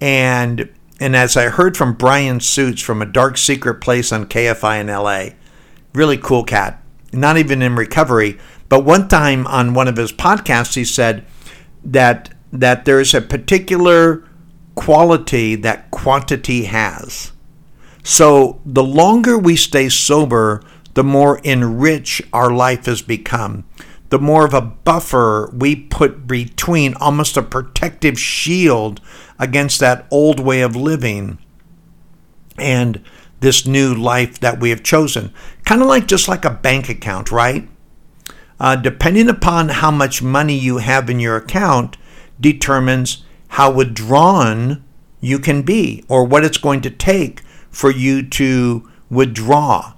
And 0.00 0.70
and 0.98 1.16
as 1.16 1.36
I 1.36 1.48
heard 1.48 1.78
from 1.78 1.94
Bryan 1.94 2.40
Suits 2.40 2.82
from 2.82 3.00
a 3.00 3.06
dark 3.06 3.38
secret 3.38 3.80
place 3.80 4.12
on 4.12 4.26
KFI 4.26 4.80
in 4.80 4.86
LA, 4.88 5.34
really 5.94 6.18
cool 6.18 6.44
cat, 6.44 6.82
not 7.10 7.38
even 7.38 7.62
in 7.62 7.74
recovery, 7.74 8.38
but 8.68 8.84
one 8.84 9.08
time 9.08 9.46
on 9.46 9.72
one 9.72 9.88
of 9.88 9.96
his 9.96 10.12
podcasts, 10.12 10.74
he 10.74 10.84
said 10.84 11.24
that 11.84 12.34
that 12.52 12.84
there's 12.84 13.14
a 13.14 13.20
particular 13.20 14.24
quality 14.74 15.54
that 15.56 15.90
quantity 15.90 16.64
has. 16.64 17.32
So 18.02 18.60
the 18.64 18.82
longer 18.82 19.38
we 19.38 19.56
stay 19.56 19.88
sober, 19.88 20.62
the 20.94 21.04
more 21.04 21.40
enriched 21.44 22.22
our 22.32 22.50
life 22.50 22.86
has 22.86 23.02
become. 23.02 23.64
The 24.08 24.18
more 24.18 24.44
of 24.44 24.54
a 24.54 24.60
buffer 24.60 25.50
we 25.54 25.76
put 25.76 26.26
between, 26.26 26.94
almost 26.94 27.36
a 27.36 27.42
protective 27.42 28.18
shield 28.18 29.00
against 29.38 29.78
that 29.80 30.06
old 30.10 30.40
way 30.40 30.62
of 30.62 30.74
living 30.74 31.38
and 32.58 33.02
this 33.40 33.66
new 33.66 33.94
life 33.94 34.40
that 34.40 34.60
we 34.60 34.70
have 34.70 34.82
chosen. 34.82 35.32
Kind 35.64 35.80
of 35.80 35.88
like 35.88 36.06
just 36.06 36.28
like 36.28 36.44
a 36.44 36.50
bank 36.50 36.88
account, 36.88 37.30
right? 37.30 37.68
Uh, 38.58 38.76
depending 38.76 39.28
upon 39.28 39.68
how 39.68 39.90
much 39.90 40.22
money 40.22 40.58
you 40.58 40.78
have 40.78 41.08
in 41.08 41.20
your 41.20 41.36
account, 41.36 41.96
determines 42.40 43.24
how 43.48 43.70
withdrawn 43.70 44.84
you 45.20 45.38
can 45.38 45.62
be 45.62 46.04
or 46.08 46.24
what 46.24 46.44
it's 46.44 46.58
going 46.58 46.80
to 46.80 46.90
take 46.90 47.40
for 47.70 47.90
you 47.90 48.26
to 48.26 48.88
withdraw 49.10 49.94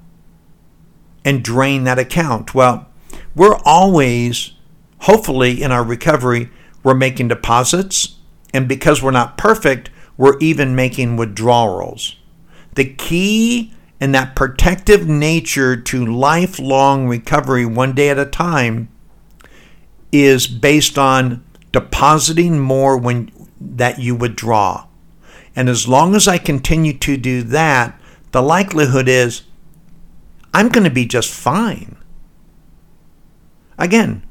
and 1.24 1.44
drain 1.44 1.84
that 1.84 1.98
account. 1.98 2.54
Well, 2.54 2.88
we're 3.34 3.58
always, 3.64 4.52
hopefully, 5.00 5.62
in 5.62 5.70
our 5.70 5.84
recovery, 5.84 6.50
we're 6.82 6.94
making 6.94 7.28
deposits. 7.28 8.16
And 8.52 8.68
because 8.68 9.02
we're 9.02 9.12
not 9.12 9.38
perfect, 9.38 9.90
we're 10.16 10.38
even 10.38 10.74
making 10.74 11.16
withdrawals. 11.16 12.16
The 12.74 12.92
key 12.92 13.72
and 14.00 14.14
that 14.14 14.34
protective 14.34 15.06
nature 15.08 15.76
to 15.76 16.04
lifelong 16.04 17.06
recovery, 17.06 17.64
one 17.64 17.94
day 17.94 18.10
at 18.10 18.18
a 18.18 18.26
time, 18.26 18.88
is 20.10 20.46
based 20.46 20.98
on 20.98 21.44
depositing 21.72 22.58
more 22.58 22.96
when 22.96 23.30
that 23.60 23.98
you 23.98 24.14
withdraw. 24.14 24.86
And 25.56 25.68
as 25.68 25.88
long 25.88 26.14
as 26.14 26.28
I 26.28 26.38
continue 26.38 26.92
to 26.98 27.16
do 27.16 27.42
that, 27.42 28.00
the 28.32 28.42
likelihood 28.42 29.08
is 29.08 29.42
I'm 30.54 30.68
going 30.68 30.84
to 30.84 30.90
be 30.90 31.06
just 31.06 31.30
fine. 31.30 31.96
Again, 33.78 34.22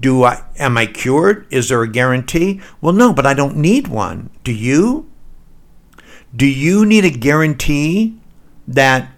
do 0.00 0.24
I 0.24 0.44
am 0.58 0.76
I 0.76 0.86
cured? 0.86 1.46
Is 1.50 1.68
there 1.68 1.82
a 1.82 1.88
guarantee? 1.88 2.60
Well, 2.80 2.92
no, 2.92 3.12
but 3.12 3.26
I 3.26 3.34
don't 3.34 3.56
need 3.56 3.88
one. 3.88 4.30
Do 4.44 4.52
you? 4.52 5.10
Do 6.34 6.46
you 6.46 6.86
need 6.86 7.04
a 7.04 7.10
guarantee 7.10 8.18
that 8.68 9.10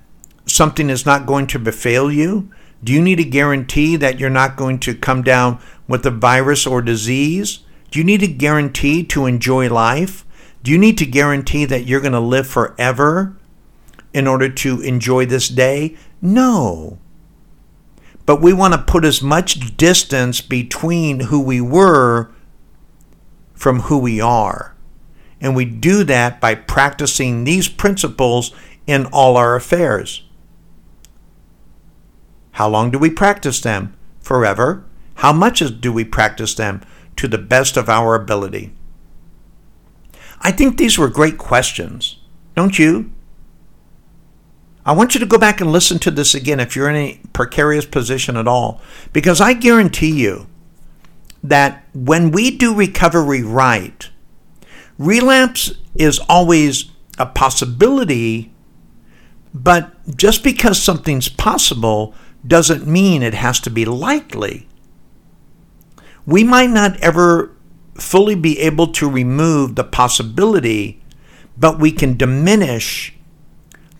something 0.47 0.89
is 0.89 1.05
not 1.05 1.27
going 1.27 1.47
to 1.49 1.59
befail 1.59 2.11
you? 2.11 2.51
Do 2.83 2.93
you 2.93 3.01
need 3.01 3.21
a 3.21 3.25
guarantee 3.25 3.97
that 3.97 4.19
you're 4.19 4.31
not 4.31 4.57
going 4.57 4.81
to 4.81 4.95
come 4.95 5.23
down 5.23 5.61
with 5.87 6.05
a 6.07 6.11
virus 6.11 6.67
or 6.67 6.83
disease? 6.83 7.61
Do 7.93 7.99
you 7.99 8.05
need 8.05 8.23
a 8.23 8.27
guarantee 8.27 9.05
to 9.05 9.27
enjoy 9.27 9.69
life? 9.69 10.25
Do 10.63 10.71
you 10.71 10.79
need 10.79 10.97
to 10.97 11.05
guarantee 11.05 11.67
that 11.67 11.85
you're 11.85 12.01
going 12.01 12.13
to 12.15 12.21
live 12.21 12.47
forever 12.47 13.37
in 14.15 14.27
order 14.27 14.49
to 14.49 14.81
enjoy 14.81 15.27
this 15.27 15.49
day? 15.49 15.99
No. 16.23 16.99
But 18.25 18.41
we 18.41 18.55
want 18.55 18.73
to 18.73 18.81
put 18.81 19.05
as 19.05 19.21
much 19.21 19.77
distance 19.77 20.41
between 20.41 21.21
who 21.21 21.39
we 21.39 21.61
were 21.61 22.31
from 23.53 23.81
who 23.81 23.99
we 23.99 24.23
are. 24.23 24.75
And 25.39 25.55
we 25.55 25.67
do 25.67 26.03
that 26.05 26.41
by 26.41 26.55
practicing 26.55 27.45
these 27.45 27.69
principles 27.69 28.55
in 28.87 29.05
all 29.07 29.37
our 29.37 29.55
affairs. 29.55 30.23
How 32.53 32.71
long 32.71 32.91
do 32.91 32.99
we 32.99 33.11
practice 33.11 33.61
them? 33.61 33.95
Forever. 34.21 34.87
How 35.17 35.35
much 35.35 35.63
do 35.83 35.93
we 35.93 36.05
practice 36.05 36.55
them? 36.55 36.81
To 37.17 37.29
the 37.29 37.39
best 37.39 37.77
of 37.77 37.89
our 37.89 38.15
ability. 38.15 38.73
I 40.41 40.51
think 40.51 40.77
these 40.77 40.99
were 40.99 41.09
great 41.09 41.39
questions, 41.39 42.19
don't 42.57 42.79
you? 42.79 43.13
I 44.85 44.93
want 44.93 45.15
you 45.15 45.21
to 45.21 45.27
go 45.27 45.39
back 45.39 45.61
and 45.61 45.71
listen 45.71 46.01
to 46.01 46.11
this 46.11 46.35
again 46.35 46.59
if 46.59 46.75
you're 46.75 46.91
in 46.91 46.97
a 46.97 47.21
precarious 47.33 47.87
position 47.87 48.37
at 48.37 48.49
all, 48.49 48.81
because 49.13 49.41
I 49.41 49.53
guarantee 49.53 50.11
you 50.11 50.49
that 51.45 51.85
when 51.95 52.33
we 52.33 52.51
do 52.51 52.75
recovery 52.75 53.43
right, 53.43 54.11
relapse 54.99 55.73
is 55.95 56.19
always 56.29 56.91
a 57.19 57.27
possibility, 57.27 58.53
but 59.55 59.93
just 60.17 60.43
because 60.43 60.83
something's 60.83 61.29
possible 61.29 62.15
doesn't 62.45 62.87
mean 62.87 63.23
it 63.23 63.35
has 63.35 63.61
to 63.61 63.71
be 63.71 63.85
likely. 63.85 64.67
We 66.27 66.45
might 66.45 66.71
not 66.71 66.97
ever 67.01 67.55
fully 67.95 68.35
be 68.35 68.59
able 68.61 68.89
to 68.89 69.11
remove 69.11 69.75
the 69.75 69.85
possibility, 69.85 71.03
but 71.57 71.79
we 71.79 71.93
can 71.93 72.17
diminish 72.17 73.15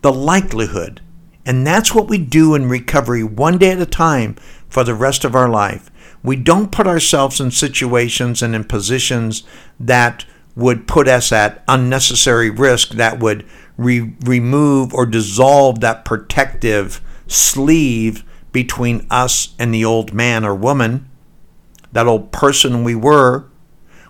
the 0.01 0.13
likelihood. 0.13 1.01
And 1.45 1.67
that's 1.67 1.93
what 1.93 2.07
we 2.07 2.17
do 2.17 2.55
in 2.55 2.69
recovery 2.69 3.23
one 3.23 3.57
day 3.57 3.71
at 3.71 3.81
a 3.81 3.85
time 3.85 4.35
for 4.69 4.83
the 4.83 4.95
rest 4.95 5.25
of 5.25 5.35
our 5.35 5.49
life. 5.49 5.91
We 6.23 6.37
don't 6.37 6.71
put 6.71 6.87
ourselves 6.87 7.41
in 7.41 7.51
situations 7.51 8.41
and 8.41 8.55
in 8.55 8.63
positions 8.63 9.43
that 9.79 10.25
would 10.55 10.87
put 10.87 11.07
us 11.07 11.31
at 11.31 11.63
unnecessary 11.67 12.49
risk, 12.49 12.89
that 12.91 13.19
would 13.19 13.45
re- 13.75 14.13
remove 14.23 14.93
or 14.93 15.05
dissolve 15.05 15.81
that 15.81 16.05
protective 16.05 17.01
sleeve 17.27 18.23
between 18.51 19.05
us 19.09 19.53
and 19.59 19.73
the 19.73 19.83
old 19.83 20.13
man 20.13 20.45
or 20.45 20.55
woman, 20.55 21.09
that 21.93 22.07
old 22.07 22.31
person 22.31 22.83
we 22.83 22.95
were 22.95 23.45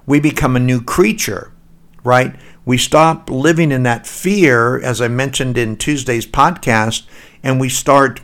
we 0.06 0.20
become 0.20 0.56
a 0.56 0.60
new 0.60 0.82
creature, 0.82 1.52
right? 2.04 2.36
We 2.66 2.78
stop 2.78 3.30
living 3.30 3.72
in 3.72 3.84
that 3.84 4.08
fear, 4.08 4.80
as 4.80 5.02
I 5.02 5.08
mentioned 5.08 5.58
in 5.58 5.78
Tuesday's 5.78 6.26
podcast, 6.26 7.04
and 7.42 7.60
we 7.60 7.70
start 7.70 8.22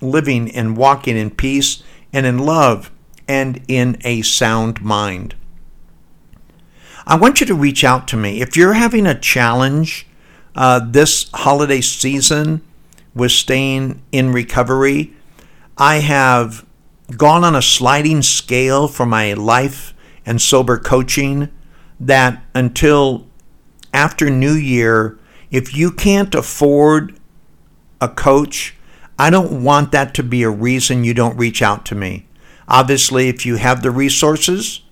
living 0.00 0.50
and 0.50 0.76
walking 0.76 1.16
in 1.16 1.30
peace 1.30 1.82
and 2.12 2.26
in 2.26 2.38
love 2.38 2.90
and 3.28 3.62
in 3.68 3.98
a 4.04 4.22
sound 4.22 4.82
mind. 4.82 5.34
I 7.06 7.16
want 7.16 7.40
you 7.40 7.46
to 7.46 7.54
reach 7.54 7.84
out 7.84 8.08
to 8.08 8.16
me. 8.16 8.40
If 8.40 8.56
you're 8.56 8.72
having 8.72 9.06
a 9.06 9.18
challenge 9.18 10.06
uh, 10.54 10.80
this 10.84 11.30
holiday 11.32 11.80
season 11.80 12.62
with 13.14 13.30
staying 13.30 14.02
in 14.10 14.32
recovery, 14.32 15.14
I 15.78 15.96
have 15.96 16.65
gone 17.16 17.44
on 17.44 17.54
a 17.54 17.62
sliding 17.62 18.22
scale 18.22 18.88
for 18.88 19.06
my 19.06 19.32
life 19.32 19.94
and 20.24 20.40
sober 20.40 20.78
coaching 20.78 21.48
that 22.00 22.44
until 22.54 23.26
after 23.92 24.28
New 24.28 24.52
Year, 24.52 25.18
if 25.50 25.76
you 25.76 25.90
can't 25.90 26.34
afford 26.34 27.18
a 28.00 28.08
coach, 28.08 28.74
I 29.18 29.30
don't 29.30 29.62
want 29.62 29.92
that 29.92 30.12
to 30.14 30.22
be 30.22 30.42
a 30.42 30.50
reason 30.50 31.04
you 31.04 31.14
don't 31.14 31.38
reach 31.38 31.62
out 31.62 31.86
to 31.86 31.94
me. 31.94 32.26
Obviously, 32.68 33.28
if 33.28 33.46
you 33.46 33.56
have 33.56 33.82
the 33.82 33.90
resources, 33.90 34.82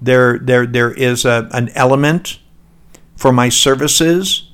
there 0.00 0.38
there 0.38 0.66
there 0.66 0.92
is 0.92 1.24
a, 1.24 1.48
an 1.52 1.68
element 1.70 2.40
for 3.14 3.32
my 3.32 3.48
services. 3.48 4.48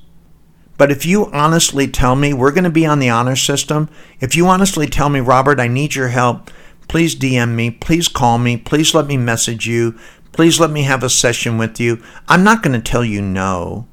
But 0.77 0.93
if 0.93 1.07
you 1.07 1.27
honestly 1.33 1.89
tell 1.89 2.15
me 2.15 2.33
we're 2.33 2.53
going 2.53 2.65
to 2.65 2.71
be 2.71 2.87
on 2.87 2.99
the 2.99 3.09
honor 3.09 3.35
system, 3.37 3.89
if 4.21 4.37
you 4.37 4.47
honestly 4.47 4.87
tell 4.87 5.09
me, 5.09 5.21
Robert, 5.21 5.59
I 5.59 5.67
need 5.67 5.95
your 5.95 6.09
help, 6.09 6.51
please 6.89 7.15
DM 7.15 7.55
me, 7.55 7.71
please 7.71 8.09
call 8.09 8.39
me, 8.39 8.57
please 8.57 8.95
let 8.95 9.07
me 9.07 9.17
message 9.17 9.67
you, 9.67 9.99
please 10.33 10.59
let 10.59 10.71
me 10.71 10.83
have 10.83 11.03
a 11.03 11.11
session 11.11 11.59
with 11.59 11.79
you. 11.79 12.03
I'm 12.27 12.43
not 12.43 12.63
going 12.63 12.81
to 12.81 12.91
tell 12.91 13.05
you 13.05 13.23
no 13.23 13.87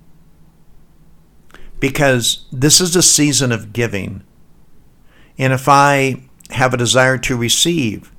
because 1.79 2.45
this 2.51 2.81
is 2.81 2.95
a 2.95 3.03
season 3.03 3.51
of 3.51 3.73
giving. 3.73 4.23
And 5.37 5.53
if 5.53 5.67
I 5.67 6.23
have 6.51 6.73
a 6.73 6.77
desire 6.77 7.17
to 7.19 7.37
receive, 7.37 8.11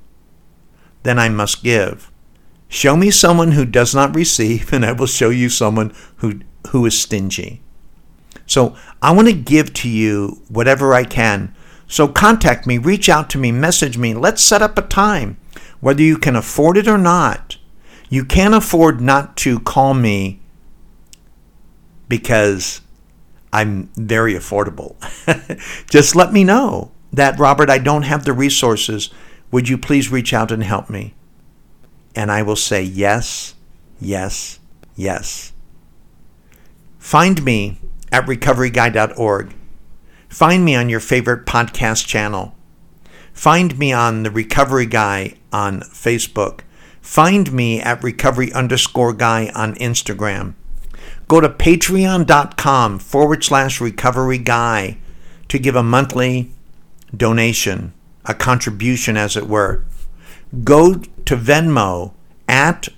then 1.02 1.18
I 1.18 1.28
must 1.28 1.62
give. 1.62 2.12
Show 2.68 2.96
me 2.96 3.10
someone 3.10 3.52
who 3.52 3.64
does 3.64 3.94
not 3.94 4.14
receive, 4.14 4.72
and 4.72 4.84
I 4.84 4.92
will 4.92 5.06
show 5.06 5.30
you 5.30 5.48
someone 5.48 5.92
who, 6.16 6.40
who 6.68 6.84
is 6.86 7.00
stingy. 7.00 7.62
So 8.46 8.76
I 9.02 9.12
want 9.12 9.28
to 9.28 9.34
give 9.34 9.72
to 9.74 9.88
you 9.88 10.42
whatever 10.48 10.94
I 10.94 11.04
can 11.04 11.54
so 11.86 12.08
contact 12.08 12.66
me, 12.66 12.78
reach 12.78 13.08
out 13.08 13.30
to 13.30 13.38
me, 13.38 13.52
message 13.52 13.96
me. 13.96 14.14
Let's 14.14 14.42
set 14.42 14.62
up 14.62 14.76
a 14.76 14.82
time, 14.82 15.38
whether 15.80 16.02
you 16.02 16.18
can 16.18 16.36
afford 16.36 16.76
it 16.76 16.88
or 16.88 16.98
not. 16.98 17.56
You 18.08 18.24
can't 18.24 18.54
afford 18.54 19.00
not 19.00 19.36
to 19.38 19.60
call 19.60 19.94
me 19.94 20.40
because 22.08 22.80
I'm 23.52 23.90
very 23.96 24.34
affordable. 24.34 24.96
Just 25.90 26.14
let 26.14 26.32
me 26.32 26.44
know 26.44 26.92
that, 27.12 27.38
Robert, 27.38 27.70
I 27.70 27.78
don't 27.78 28.02
have 28.02 28.24
the 28.24 28.32
resources. 28.32 29.10
Would 29.50 29.68
you 29.68 29.78
please 29.78 30.10
reach 30.10 30.32
out 30.32 30.52
and 30.52 30.62
help 30.62 30.90
me? 30.90 31.14
And 32.14 32.30
I 32.30 32.42
will 32.42 32.56
say 32.56 32.82
yes, 32.82 33.54
yes, 34.00 34.58
yes. 34.94 35.52
Find 36.98 37.44
me 37.44 37.78
at 38.10 38.26
recoveryguy.org. 38.26 39.54
Find 40.36 40.66
me 40.66 40.76
on 40.76 40.90
your 40.90 41.00
favorite 41.00 41.46
podcast 41.46 42.06
channel. 42.06 42.54
Find 43.32 43.78
me 43.78 43.90
on 43.90 44.22
the 44.22 44.30
Recovery 44.30 44.84
Guy 44.84 45.32
on 45.50 45.80
Facebook. 45.80 46.60
Find 47.00 47.50
me 47.50 47.80
at 47.80 48.04
recovery 48.04 48.52
underscore 48.52 49.14
guy 49.14 49.50
on 49.54 49.76
Instagram. 49.76 50.52
Go 51.26 51.40
to 51.40 51.48
patreon.com 51.48 52.98
forward 52.98 53.44
slash 53.44 53.80
recovery 53.80 54.36
guy 54.36 54.98
to 55.48 55.58
give 55.58 55.74
a 55.74 55.82
monthly 55.82 56.50
donation, 57.16 57.94
a 58.26 58.34
contribution 58.34 59.16
as 59.16 59.38
it 59.38 59.48
were. 59.48 59.84
Go 60.62 60.96
to 60.96 61.34
Venmo 61.34 62.12
at 62.46 62.88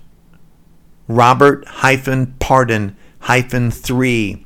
Robert 1.06 1.64
hyphen 1.68 2.34
pardon 2.40 2.96
hyphen 3.20 3.70
three. 3.70 4.44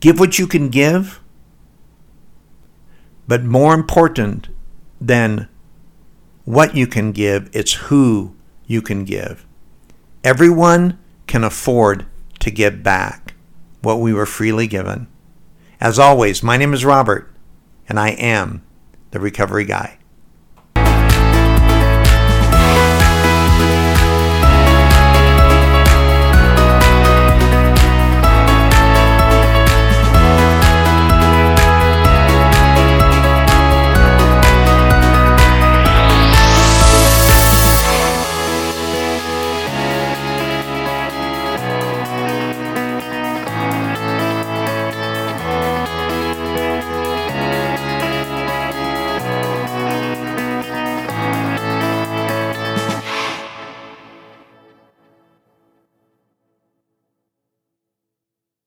Give 0.00 0.18
what 0.18 0.38
you 0.38 0.46
can 0.46 0.70
give, 0.70 1.20
but 3.28 3.44
more 3.44 3.74
important 3.74 4.48
than 5.00 5.48
what 6.44 6.74
you 6.74 6.86
can 6.86 7.12
give, 7.12 7.50
it's 7.52 7.74
who 7.74 8.34
you 8.66 8.80
can 8.80 9.04
give. 9.04 9.46
Everyone 10.24 10.98
can 11.26 11.44
afford 11.44 12.06
to 12.40 12.50
give 12.50 12.82
back 12.82 13.34
what 13.82 14.00
we 14.00 14.14
were 14.14 14.26
freely 14.26 14.66
given. 14.66 15.06
As 15.80 15.98
always, 15.98 16.42
my 16.42 16.56
name 16.56 16.72
is 16.72 16.84
Robert, 16.84 17.32
and 17.88 18.00
I 18.00 18.10
am 18.10 18.64
the 19.10 19.20
Recovery 19.20 19.64
Guy. 19.64 19.97